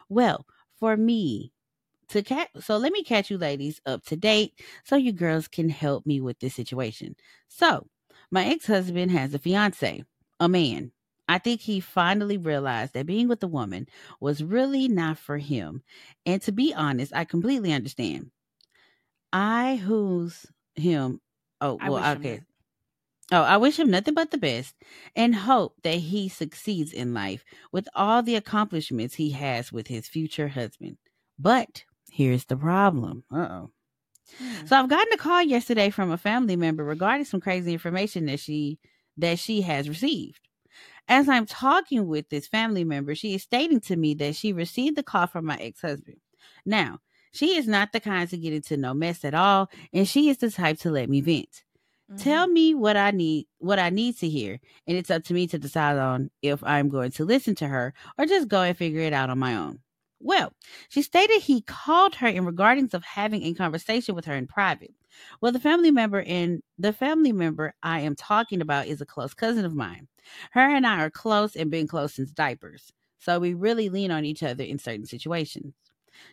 [0.10, 0.46] Well,
[0.80, 1.52] for me,
[2.10, 5.70] to catch, so let me catch you ladies up to date so you girls can
[5.70, 7.16] help me with this situation.
[7.48, 7.88] So,
[8.32, 10.04] my ex husband has a fiance,
[10.40, 10.92] a man.
[11.28, 13.88] I think he finally realized that being with a woman
[14.20, 15.82] was really not for him.
[16.26, 18.32] And to be honest, I completely understand.
[19.32, 20.46] I who's
[20.76, 21.22] him.
[21.62, 22.42] Oh, well, wish him okay.
[23.32, 24.76] Oh, I wish him nothing but the best
[25.16, 30.08] and hope that he succeeds in life with all the accomplishments he has with his
[30.08, 30.98] future husband.
[31.40, 33.24] But here's the problem.
[33.32, 33.72] Uh oh.
[34.38, 34.66] Hmm.
[34.66, 38.40] So I've gotten a call yesterday from a family member regarding some crazy information that
[38.40, 38.80] she
[39.18, 40.48] that she has received.
[41.08, 44.96] As I'm talking with this family member, she is stating to me that she received
[44.96, 46.18] the call from my ex-husband.
[46.66, 47.00] Now,
[47.32, 50.38] she is not the kind to get into no mess at all, and she is
[50.38, 51.64] the type to let me vent.
[52.16, 52.54] Tell Mhm.
[52.54, 55.58] me what I need, what I need to hear, and it's up to me to
[55.60, 59.14] decide on if I'm going to listen to her or just go and figure it
[59.14, 59.82] out on my own.
[60.20, 60.54] Well,
[60.90, 64.94] she stated he called her in regarding of having a conversation with her in private.
[65.42, 69.34] Well, the family member and the family member I am talking about is a close
[69.34, 70.08] cousin of mine.
[70.52, 72.92] Her and I are close and been close since diapers.
[73.20, 75.76] So we really lean on each other in certain situations.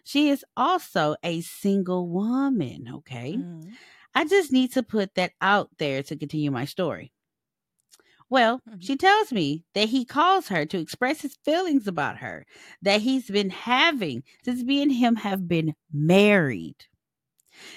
[0.04, 3.38] She is also a single woman, okay?
[3.38, 3.78] Mhm.
[4.14, 7.12] I just need to put that out there to continue my story.
[8.30, 8.76] Well, Mhm.
[8.78, 12.46] she tells me that he calls her to express his feelings about her
[12.82, 16.86] that he's been having since me and him have been married.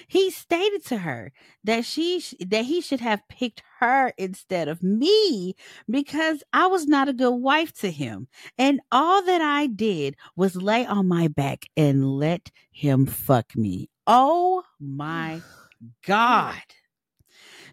[0.08, 1.32] He stated to her
[1.64, 5.56] that she sh- that he should have picked her instead of me
[5.90, 8.28] because I was not a good wife to him
[8.58, 13.90] and all that I did was lay on my back and let him fuck me.
[14.08, 15.42] Oh my
[16.06, 16.62] god.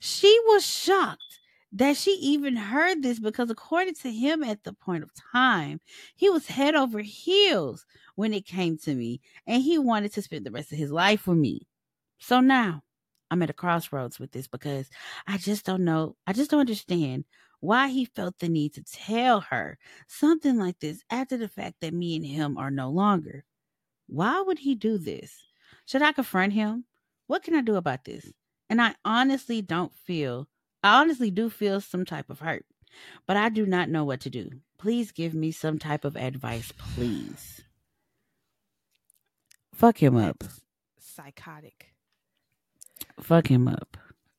[0.01, 1.41] She was shocked
[1.73, 5.81] that she even heard this because according to him at the point of time,
[6.17, 7.87] he was head over heels
[8.17, 11.27] when it came to me and he wanted to spend the rest of his life
[11.27, 11.69] with me.
[12.21, 12.83] So now
[13.31, 14.89] I'm at a crossroads with this because
[15.27, 16.17] I just don't know.
[16.27, 17.25] I just don't understand
[17.61, 21.95] why he felt the need to tell her something like this after the fact that
[21.95, 23.45] me and him are no longer.
[24.07, 25.35] Why would he do this?
[25.87, 26.85] Should I confront him?
[27.27, 28.33] What can I do about this?
[28.69, 30.49] And I honestly don't feel,
[30.83, 32.65] I honestly do feel some type of hurt,
[33.27, 34.51] but I do not know what to do.
[34.79, 37.63] Please give me some type of advice, please.
[39.75, 40.39] Fuck him up.
[40.41, 40.63] That's
[41.01, 41.90] psychotic.
[43.21, 43.97] Fuck him up.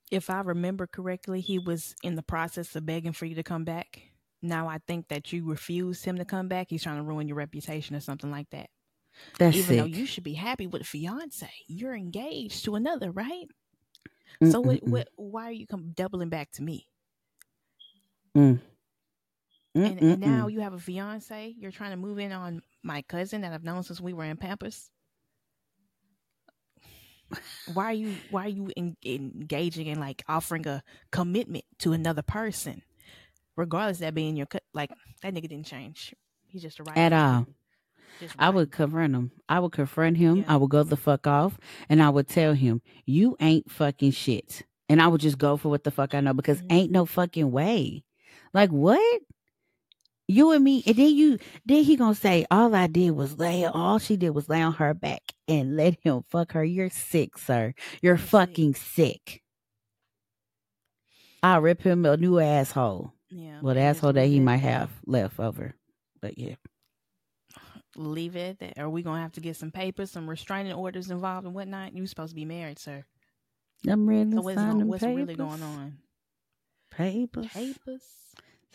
[0.10, 3.64] If I remember correctly, he was in the process of begging for you to come
[3.64, 4.02] back.
[4.42, 6.68] Now I think that you refused him to come back.
[6.70, 8.70] He's trying to ruin your reputation or something like that.
[9.38, 13.48] That's Even though you should be happy with a fiance, you're engaged to another, right?
[14.44, 14.90] So what, Mm-mm-mm.
[14.90, 15.10] what?
[15.16, 16.88] Why are you come doubling back to me?
[18.36, 18.60] Mm.
[19.76, 21.54] And, and now you have a fiance.
[21.58, 24.38] You're trying to move in on my cousin that I've known since we were in
[24.38, 24.90] Pampers.
[27.74, 28.16] Why are you?
[28.30, 32.82] Why are you en- engaging in like offering a commitment to another person,
[33.56, 34.48] regardless of that being your?
[34.74, 36.14] Like that nigga didn't change.
[36.48, 37.48] He's just a right At all.
[38.38, 39.32] I would confront him.
[39.50, 40.38] I would confront him.
[40.38, 40.44] Yeah.
[40.48, 41.58] I would go the fuck off
[41.90, 44.64] and I would tell him, you ain't fucking shit.
[44.90, 46.72] And I would just go for what the fuck I know because Mhm.
[46.72, 48.04] ain't no fucking way.
[48.54, 49.22] Like what?
[50.32, 53.66] You and me, and then you, then he gonna say, all I did was lay,
[53.66, 56.64] all she did was lay on her back and let him fuck her.
[56.64, 57.74] You're sick, sir.
[58.02, 58.28] You're sick.
[58.28, 59.42] fucking sick.
[61.44, 63.12] I'll rip him a new asshole.
[63.30, 63.60] Yeah.
[63.62, 65.76] Well, the asshole that he might have left over.
[66.22, 66.56] But yeah.
[67.98, 68.60] Leave it.
[68.60, 71.94] That, are we gonna have to get some papers, some restraining orders involved and whatnot?
[71.94, 73.04] You supposed to be married, sir.
[73.86, 75.98] I'm ready to So what's, sign on, them what's really going on?
[76.90, 77.48] Papers.
[77.48, 78.04] Papers.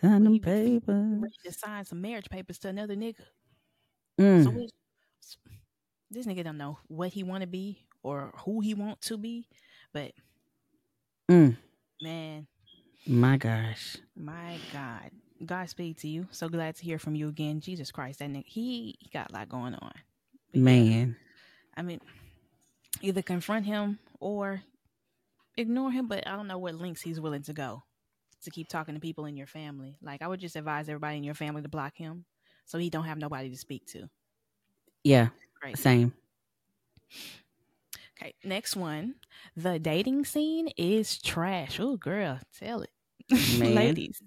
[0.01, 1.21] Sign them papers.
[1.45, 3.21] To sign some marriage papers to another nigga.
[4.21, 4.45] Mm.
[4.45, 4.67] So
[6.11, 9.49] this nigga don't know what he want to be or who he want to be,
[9.93, 10.13] but
[11.29, 11.57] Mm.
[12.01, 12.47] man,
[13.07, 13.97] My gosh.
[14.15, 15.11] my God,
[15.45, 16.29] Godspeed to you.
[16.31, 17.61] So glad to hear from you again.
[17.61, 19.93] Jesus Christ, that nigga, he, he got a lot going on.
[20.55, 21.17] Man.
[21.77, 22.01] I mean,
[23.03, 24.63] either confront him or
[25.57, 27.83] ignore him, but I don't know what links he's willing to go
[28.47, 29.99] to keep talking to people in your family.
[30.03, 32.25] Like I would just advise everybody in your family to block him
[32.65, 34.09] so he don't have nobody to speak to.
[35.05, 35.29] Yeah.
[35.61, 35.77] Crazy.
[35.77, 36.13] Same.
[38.21, 39.17] Okay, next one.
[39.57, 41.79] The dating scene is trash.
[41.79, 42.91] Oh, girl, tell it.
[43.59, 44.23] Man, Ladies,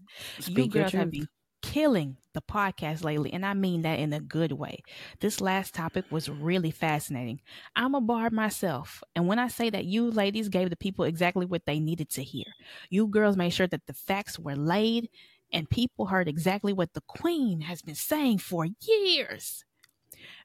[0.45, 1.27] you girls have been
[1.69, 4.81] killing the podcast lately, and I mean that in a good way.
[5.19, 7.41] This last topic was really fascinating.
[7.75, 11.45] I'm a bard myself, and when I say that you ladies gave the people exactly
[11.45, 12.45] what they needed to hear,
[12.89, 15.09] you girls made sure that the facts were laid
[15.53, 19.63] and people heard exactly what the queen has been saying for years.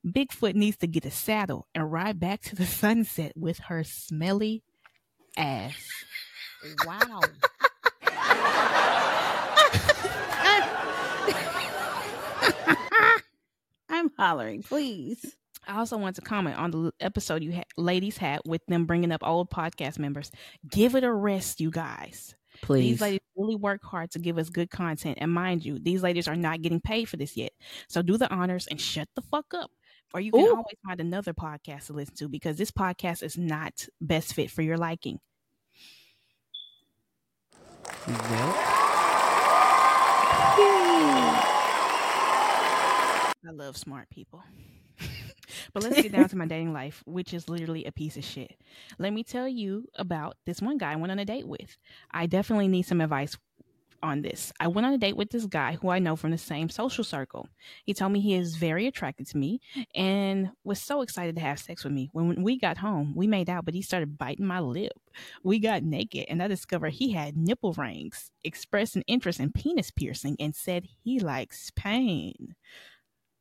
[0.07, 4.62] Bigfoot needs to get a saddle and ride back to the sunset with her smelly
[5.39, 5.89] ass.
[6.87, 7.20] Wow.
[14.05, 15.34] I'm hollering, please.
[15.66, 19.12] I also want to comment on the episode you had, ladies had with them bringing
[19.12, 20.30] up old podcast members.
[20.68, 22.34] Give it a rest, you guys.
[22.61, 22.82] Please.
[22.82, 25.18] These ladies really work hard to give us good content.
[25.20, 27.52] And mind you, these ladies are not getting paid for this yet.
[27.88, 29.70] So do the honors and shut the fuck up.
[30.12, 30.50] Or you can Ooh.
[30.50, 34.62] always find another podcast to listen to because this podcast is not best fit for
[34.62, 35.18] your liking.
[38.07, 38.74] Yep.
[43.47, 44.42] I love smart people.
[45.74, 48.57] but let's get down to my dating life, which is literally a piece of shit.
[48.99, 51.76] Let me tell you about this one guy I went on a date with.
[52.11, 53.36] I definitely need some advice
[54.03, 54.53] on this.
[54.61, 57.05] I went on a date with this guy who I know from the same social
[57.05, 57.49] circle.
[57.84, 59.61] He told me he is very attracted to me
[59.95, 62.11] and was so excited to have sex with me.
[62.12, 64.92] When we got home, we made out, but he started biting my lip.
[65.42, 69.90] We got naked, and I discovered he had nipple rings, expressed an interest in penis
[69.90, 72.55] piercing, and said he likes pain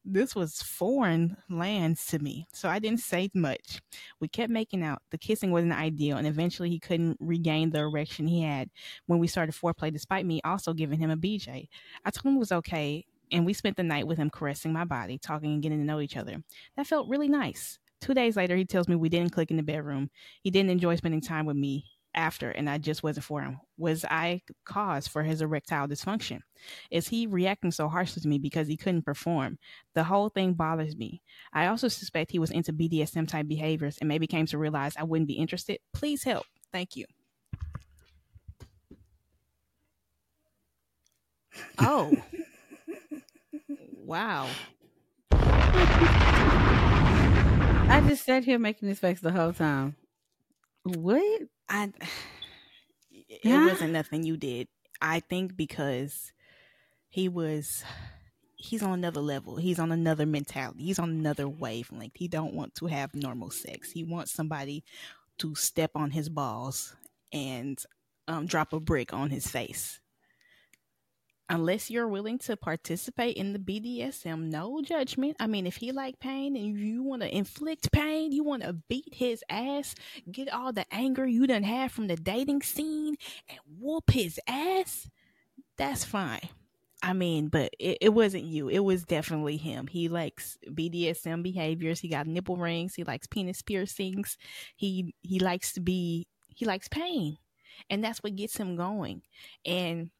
[0.06, 3.82] this was foreign lands to me, so I didn't say much.
[4.20, 5.02] We kept making out.
[5.12, 8.70] The kissing wasn't ideal, and eventually he couldn't regain the erection he had
[9.08, 11.68] when we started foreplay, despite me also giving him a BJ.
[12.04, 14.86] I told him it was okay, and we spent the night with him caressing my
[14.86, 16.44] body, talking and getting to know each other.
[16.76, 17.80] That felt really nice.
[18.02, 20.10] Two days later, he tells me we didn't click in the bedroom.
[20.42, 21.86] He didn't enjoy spending time with me
[22.16, 23.60] after and I just wasn't for him?
[23.78, 26.40] Was I cause for his erectile dysfunction?
[26.92, 29.58] Is he reacting so harshly to me because he couldn't perform?
[29.94, 31.22] The whole thing bothers me.
[31.54, 35.04] I also suspect he was into BDSM type behaviors and maybe came to realize I
[35.04, 35.80] wouldn't be interested.
[35.94, 36.46] Please help.
[36.72, 37.06] Thank you.
[41.80, 42.12] Oh.
[43.94, 44.48] wow.
[47.94, 49.96] I just sat here making this face the whole time.
[50.84, 51.42] What?
[51.70, 51.92] I
[53.12, 53.68] it huh?
[53.70, 54.68] wasn't nothing you did.
[55.02, 56.32] I think because
[57.10, 57.84] he was
[58.56, 59.58] he's on another level.
[59.58, 60.84] He's on another mentality.
[60.84, 62.14] He's on another wavelength.
[62.16, 63.92] He don't want to have normal sex.
[63.92, 64.84] He wants somebody
[65.40, 66.96] to step on his balls
[67.32, 67.84] and
[68.28, 70.00] um, drop a brick on his face
[71.50, 75.36] unless you're willing to participate in the BDSM, no judgment.
[75.40, 78.74] I mean, if he like pain and you want to inflict pain, you want to
[78.74, 79.96] beat his ass,
[80.32, 83.16] get all the anger you done had from the dating scene
[83.50, 85.10] and whoop his ass,
[85.78, 86.50] that's fine.
[87.04, 88.70] I mean, but it, it wasn't you.
[88.70, 89.88] It was definitely him.
[89.88, 92.00] He likes BDSM behaviors.
[92.00, 92.96] He got nipple rings.
[92.96, 94.38] He likes penis piercings.
[94.78, 97.38] He he likes to be he likes pain.
[97.90, 99.24] And that's what gets him going.
[99.66, 100.12] And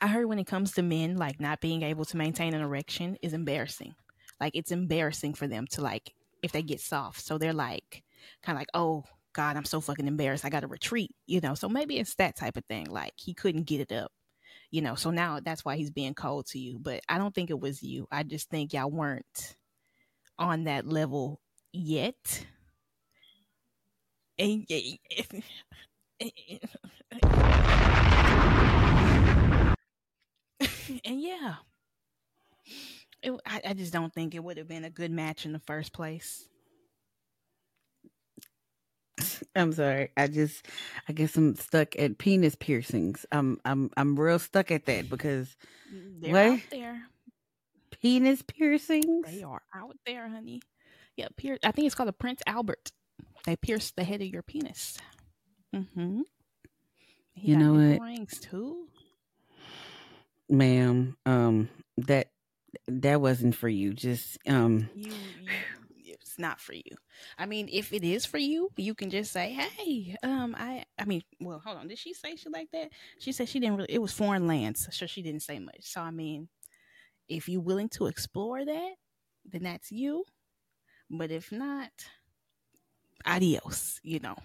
[0.00, 3.16] I heard when it comes to men, like not being able to maintain an erection
[3.22, 3.94] is embarrassing.
[4.40, 7.20] Like it's embarrassing for them to like if they get soft.
[7.20, 8.02] So they're like
[8.42, 10.44] kind of like, oh God, I'm so fucking embarrassed.
[10.44, 11.54] I got to retreat, you know.
[11.54, 12.86] So maybe it's that type of thing.
[12.86, 14.10] Like he couldn't get it up,
[14.70, 14.94] you know.
[14.94, 16.78] So now that's why he's being cold to you.
[16.80, 18.08] But I don't think it was you.
[18.10, 19.56] I just think y'all weren't
[20.38, 21.40] on that level
[21.72, 22.46] yet.
[24.38, 24.66] And,
[31.04, 31.56] yeah,
[33.22, 35.58] it, I, I just don't think it would have been a good match in the
[35.60, 36.48] first place.
[39.56, 40.10] I'm sorry.
[40.16, 40.66] I just,
[41.08, 43.26] I guess I'm stuck at penis piercings.
[43.30, 45.54] I'm, I'm, I'm real stuck at that because
[46.20, 46.52] they're what?
[46.52, 47.02] out there.
[48.00, 49.26] Penis piercings.
[49.26, 50.62] They are out there, honey.
[51.16, 52.92] Yeah, pier- I think it's called a Prince Albert.
[53.44, 54.98] They pierce the head of your penis.
[55.74, 56.22] Mm-hmm.
[57.34, 58.00] He you know what?
[58.00, 58.86] Rings too
[60.50, 62.28] ma'am, um, that
[62.86, 63.92] that wasn't for you.
[63.94, 65.48] Just um, you, you,
[66.20, 66.96] it's not for you.
[67.38, 71.04] I mean, if it is for you, you can just say, "Hey, um, I, I
[71.04, 71.88] mean, well, hold on.
[71.88, 72.90] Did she say shit like that?
[73.18, 73.92] She said she didn't really.
[73.92, 75.82] It was foreign lands, so she didn't say much.
[75.82, 76.48] So I mean,
[77.28, 78.92] if you're willing to explore that,
[79.44, 80.24] then that's you.
[81.10, 81.90] But if not,
[83.26, 84.00] adios.
[84.02, 84.36] You know.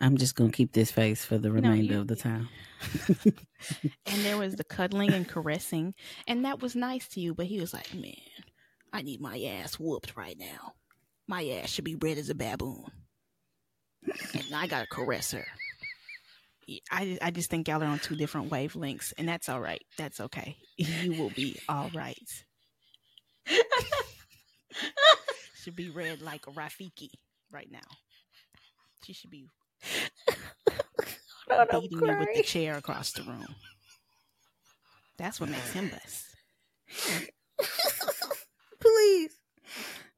[0.00, 2.48] I'm just gonna keep this face for the remainder you you, of the time.
[3.24, 5.94] and there was the cuddling and caressing,
[6.26, 7.34] and that was nice to you.
[7.34, 8.14] But he was like, "Man,
[8.92, 10.74] I need my ass whooped right now.
[11.28, 12.86] My ass should be red as a baboon,
[14.34, 15.46] and I gotta caress her."
[16.90, 19.82] I I just think y'all are on two different wavelengths, and that's all right.
[19.98, 20.56] That's okay.
[20.76, 22.44] You will be all right.
[25.62, 27.10] should be red like Rafiki
[27.50, 27.78] right now.
[29.04, 29.46] She should be
[31.70, 33.54] beating you with the chair across the room.
[35.18, 36.26] That's what makes him bust.
[38.80, 39.36] Please.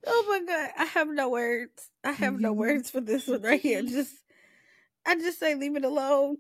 [0.07, 1.91] Oh my god, I have no words.
[2.05, 2.61] I have no mm-hmm.
[2.61, 3.83] words for this one right here.
[3.83, 4.15] Just
[5.07, 6.37] I just say leave it alone.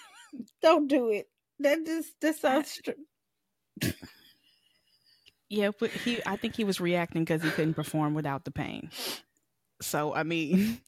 [0.62, 1.26] Don't do it.
[1.60, 3.90] That just that sounds str-
[5.48, 8.90] Yeah, but he I think he was reacting because he couldn't perform without the pain.
[9.80, 10.80] So I mean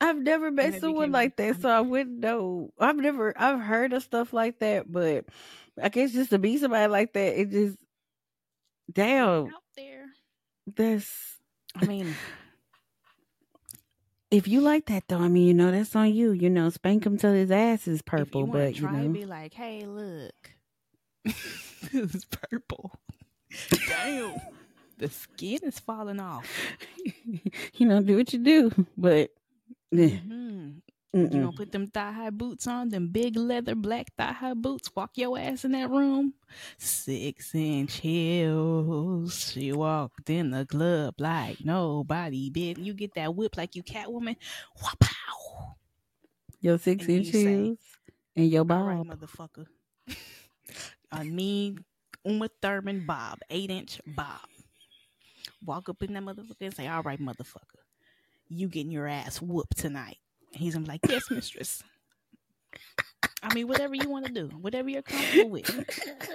[0.00, 2.70] I've never met someone like that, so I wouldn't know.
[2.78, 5.24] I've never, I've heard of stuff like that, but
[5.82, 7.78] I guess just to be somebody like that, it just,
[8.92, 10.06] damn, out there.
[10.74, 11.38] That's,
[11.74, 12.14] I mean,
[14.30, 16.32] if you like that though, I mean, you know, that's on you.
[16.32, 18.42] You know, spank him till his ass is purple.
[18.42, 20.50] You but try you know, to be like, hey, look,
[21.24, 22.92] it's purple.
[23.88, 24.34] Damn,
[24.98, 26.46] the skin is falling off.
[27.74, 29.30] you know, do what you do, but
[29.96, 30.78] Mm-hmm.
[31.32, 34.90] You gonna put them thigh high boots on, them big leather black thigh high boots,
[34.94, 36.34] walk your ass in that room.
[36.78, 39.52] Six inch heels.
[39.52, 42.78] She walked in the club like nobody bit.
[42.78, 44.36] You get that whip like you Catwoman.
[44.82, 45.74] Wapow.
[46.60, 47.78] Your six inch heels
[48.36, 49.06] and your All right, bob.
[49.06, 49.66] motherfucker.
[51.12, 51.84] A mean
[52.24, 54.40] Uma Thurman bob, eight inch bob.
[55.64, 57.82] Walk up in that motherfucker and say, All right, motherfucker,
[58.48, 60.18] you getting your ass whooped tonight.
[60.52, 61.82] And he's gonna be like, Yes, mistress.
[63.42, 65.66] I mean, whatever you want to do, whatever you're comfortable with.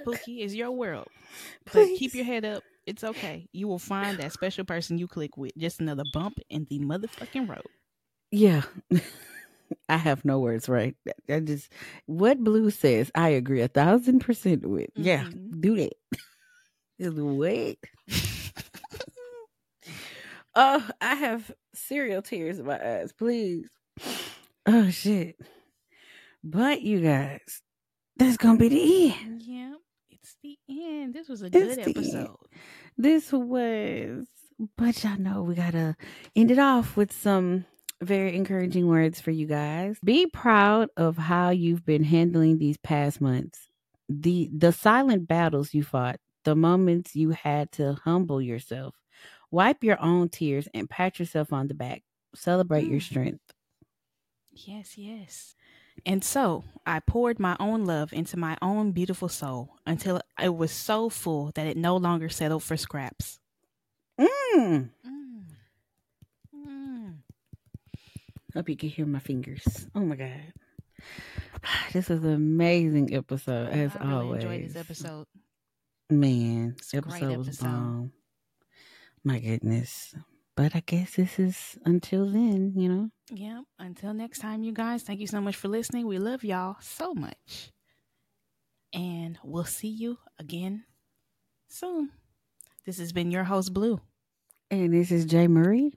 [0.06, 1.08] Pookie is your world.
[1.74, 2.64] But keep your head up.
[2.86, 3.48] It's okay.
[3.52, 5.52] You will find that special person you click with.
[5.58, 7.66] Just another bump in the motherfucking road.
[8.32, 8.62] Yeah.
[9.90, 10.96] I have no words, right?
[11.30, 11.70] I just
[12.06, 14.90] what Blu says, I agree a thousand percent with.
[14.96, 15.62] Yeah, Mhm.
[15.62, 15.94] do that.
[17.00, 17.80] Just wait.
[20.56, 23.14] oh, I have serial tears in my eyes.
[23.14, 23.68] Please.
[24.66, 25.36] Oh shit.
[26.44, 27.62] But you guys,
[28.18, 29.42] that's gonna be the end.
[29.44, 29.74] Yeah,
[30.10, 31.14] it's the end.
[31.14, 31.98] This was a It's good the end.
[31.98, 32.36] episode.
[32.98, 34.28] This was,
[34.78, 35.96] but y'all know we gotta
[36.36, 37.66] end it off with some
[38.02, 39.98] very encouraging words for you guys.
[40.04, 43.60] Be proud of how you've been handling these past months.
[44.10, 48.96] The the silent battles you fought, the moments you had to humble yourself.
[49.52, 52.04] Wipe your own tears and pat yourself on the back.
[52.34, 53.04] Celebrate your Mm.
[53.04, 53.54] strength.
[54.54, 55.56] Yes, yes.
[56.06, 60.72] And so I poured my own love into my own beautiful soul until it was
[60.72, 63.40] so full that it no longer settled for scraps.
[64.20, 64.90] Mm.
[65.06, 65.44] Mm.
[66.56, 67.16] Mm.
[68.54, 69.88] Hope you can hear my fingers.
[69.96, 70.54] Oh my god.
[71.94, 74.44] This was an amazing episode as I really always.
[74.44, 75.26] enjoyed this episode.
[76.10, 78.12] Man, a great episode was bomb.
[79.24, 80.16] My goodness.
[80.56, 83.10] But I guess this is until then, you know.
[83.32, 83.62] Yeah.
[83.80, 86.08] Until next time, you guys, thank you so much for listening.
[86.08, 87.72] We love y'all so much.
[88.94, 90.84] And we'll see you again
[91.70, 92.12] soon.
[92.86, 94.02] This has been your host, Blu.
[94.70, 95.94] And this is JayMariee.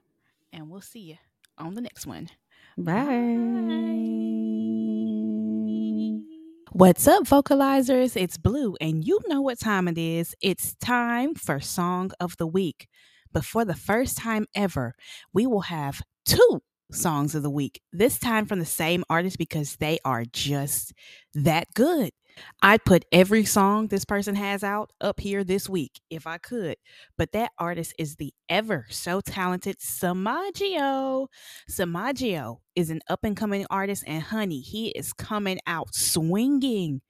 [0.53, 1.17] And we'll see you
[1.57, 2.29] on the next one.
[2.77, 3.05] Bye.
[6.71, 8.15] What's up, vocalizers?
[8.21, 10.35] It's Blu, and you know what time it is.
[10.41, 12.87] It's time for Song of the Week.
[13.35, 14.95] But for the first time ever,
[15.33, 19.75] we will have two songs of the week, this time from the same artist because
[19.75, 20.93] they are just
[21.33, 22.11] that good.
[22.61, 26.77] I'd put every song this person has out up here this week if I could,
[27.17, 31.27] but that artist is the ever so talented Samaggio.
[31.69, 37.01] Samaggio is an up and coming artist, and honey, he is coming out swinging.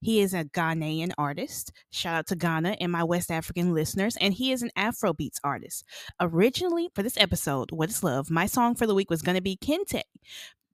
[0.00, 1.72] He is a Ghanaian artist.
[1.90, 4.16] Shout out to Ghana and my West African listeners.
[4.20, 5.84] And he is an Afrobeats artist.
[6.20, 9.42] Originally, for this episode, What is Love, my song for the week was going to
[9.42, 10.02] be Kente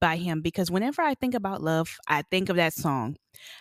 [0.00, 3.16] by him because whenever I think about love, I think of that song.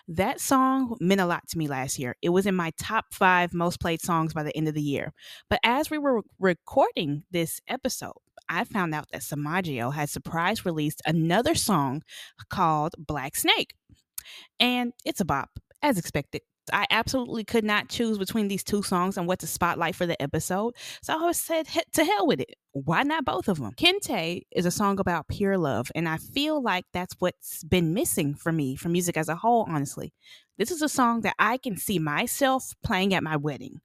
[0.08, 2.16] That song meant a lot to me last year.
[2.22, 5.14] It was in my top five most played songs by the end of the year.
[5.50, 8.14] But as we were recording this episode,
[8.48, 12.02] I found out that Samaggio had surprise released another song
[12.50, 13.76] called Black Snake.
[14.60, 15.50] And it's a bop,
[15.82, 16.42] as expected.
[16.72, 20.22] I absolutely could not choose between these two songs and what to spotlight for the
[20.22, 20.76] episode.
[21.02, 22.56] So I said, to hell with it.
[22.72, 23.74] Why not both of them?
[23.74, 28.36] Kente is a song about pure love, and I feel like that's what's been missing
[28.36, 30.14] for me from music as a whole, honestly.
[30.58, 33.82] This is a song that I can see myself playing at my wedding.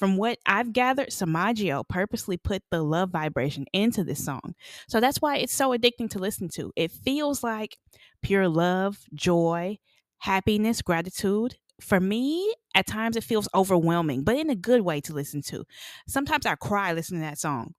[0.00, 4.54] From what I've gathered, Samaggio purposely put the love vibration into this song.
[4.88, 6.72] So that's why it's so addicting to listen to.
[6.74, 7.76] It feels like
[8.22, 9.76] pure love, joy,
[10.20, 11.58] happiness, gratitude.
[11.82, 15.64] For me, at times it feels overwhelming, but in a good way to listen to.
[16.08, 17.74] Sometimes I cry listening to that song.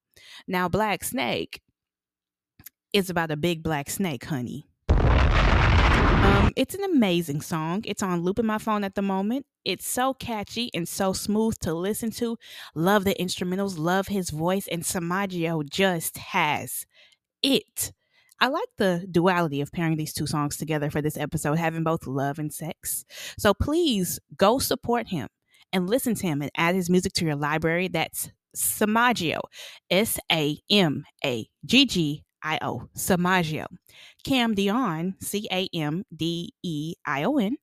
[0.48, 1.60] Now, Black Snake
[2.94, 4.68] is about a big black snake, honey.
[6.22, 7.84] Um, it's an amazing song.
[7.86, 9.46] It's on loop in my phone at the moment.
[9.66, 12.38] It's so catchy and so smooth to listen to.
[12.76, 16.86] Love the instrumentals, love his voice, and Samaggio just has
[17.44, 17.92] it.
[18.40, 22.08] I like the duality of pairing these two songs together for this episode, having both
[22.08, 23.06] love and sex.
[23.38, 25.28] So please go support him
[25.72, 27.88] and listen to him and add his music to your library.
[27.88, 29.42] That's Samaggio,
[29.90, 33.66] S A M A G G I O, Samaggio.
[34.26, 37.58] Camdeion, C A M D E I O N,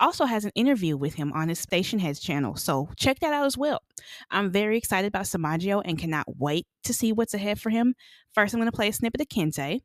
[0.00, 2.56] also has an interview with him on his Stationhead's channel.
[2.56, 3.82] So check that out as well.
[4.30, 7.94] I'm very excited about Samaggio and cannot wait to see what's ahead for him.
[8.34, 9.80] First, I'm going to play a snippet of Kente.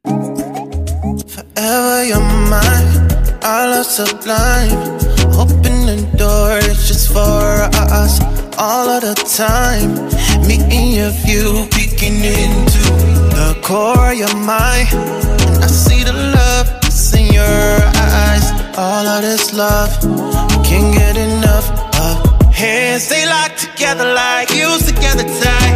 [1.30, 5.00] Forever you're mine, sublime.
[5.36, 8.22] Open the door, it's just for us.
[8.58, 9.96] All of the time,
[10.48, 11.68] me and your view
[12.04, 12.84] peeking into
[13.36, 14.88] the core of your mind.
[14.94, 18.46] And I see the love that's in your eyes.
[18.78, 19.92] All of this love,
[20.66, 21.70] can't get enough
[22.00, 22.54] of.
[22.54, 25.76] Hands stay locked together like used together tight.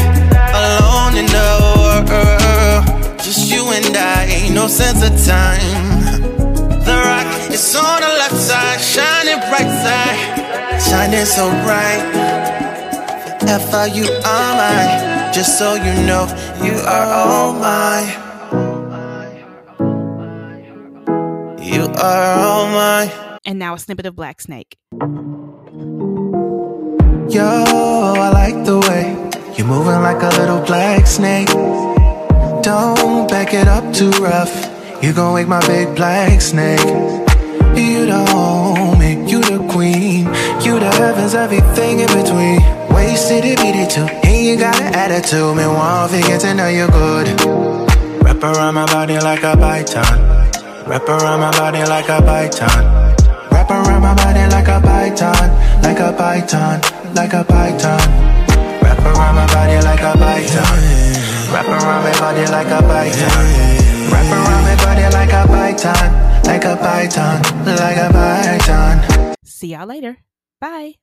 [0.60, 1.50] Alone in the
[1.84, 6.12] world, just you and I, ain't no sense of time.
[6.88, 12.67] The rock is on the left side, shining bright side, shining so bright.
[13.48, 16.28] Forever you are mine, just so you know,
[16.62, 18.12] you are all mine.
[21.64, 23.10] You are all mine.
[23.46, 24.76] And now a snippet of Black Snake.
[27.30, 27.48] Yo,
[28.18, 29.16] I like the way
[29.58, 31.48] you're moving like a little black snake.
[31.48, 34.54] Don't back it up too rough.
[35.02, 36.82] You gon' wake my big black snake.
[36.82, 40.26] You the homie, you the queen.
[40.66, 42.77] You the heavens, everything in between.
[42.94, 44.08] Wasted it, beat it too.
[44.28, 47.28] And you got an attitude, me want to get to know you good.
[48.24, 50.18] Wrap around my body like a python.
[50.88, 52.84] Wrap around my body like a python.
[53.52, 56.82] Wrap around my body like a python, like a python,
[57.14, 58.00] like a python.
[58.82, 61.18] Wrap around my body like a python.
[61.52, 63.78] Wrap around my body like a python.
[64.12, 69.36] Wrap around my body like a python, like a python, like a python.
[69.44, 70.18] See y'all later.
[70.62, 70.96] Bye.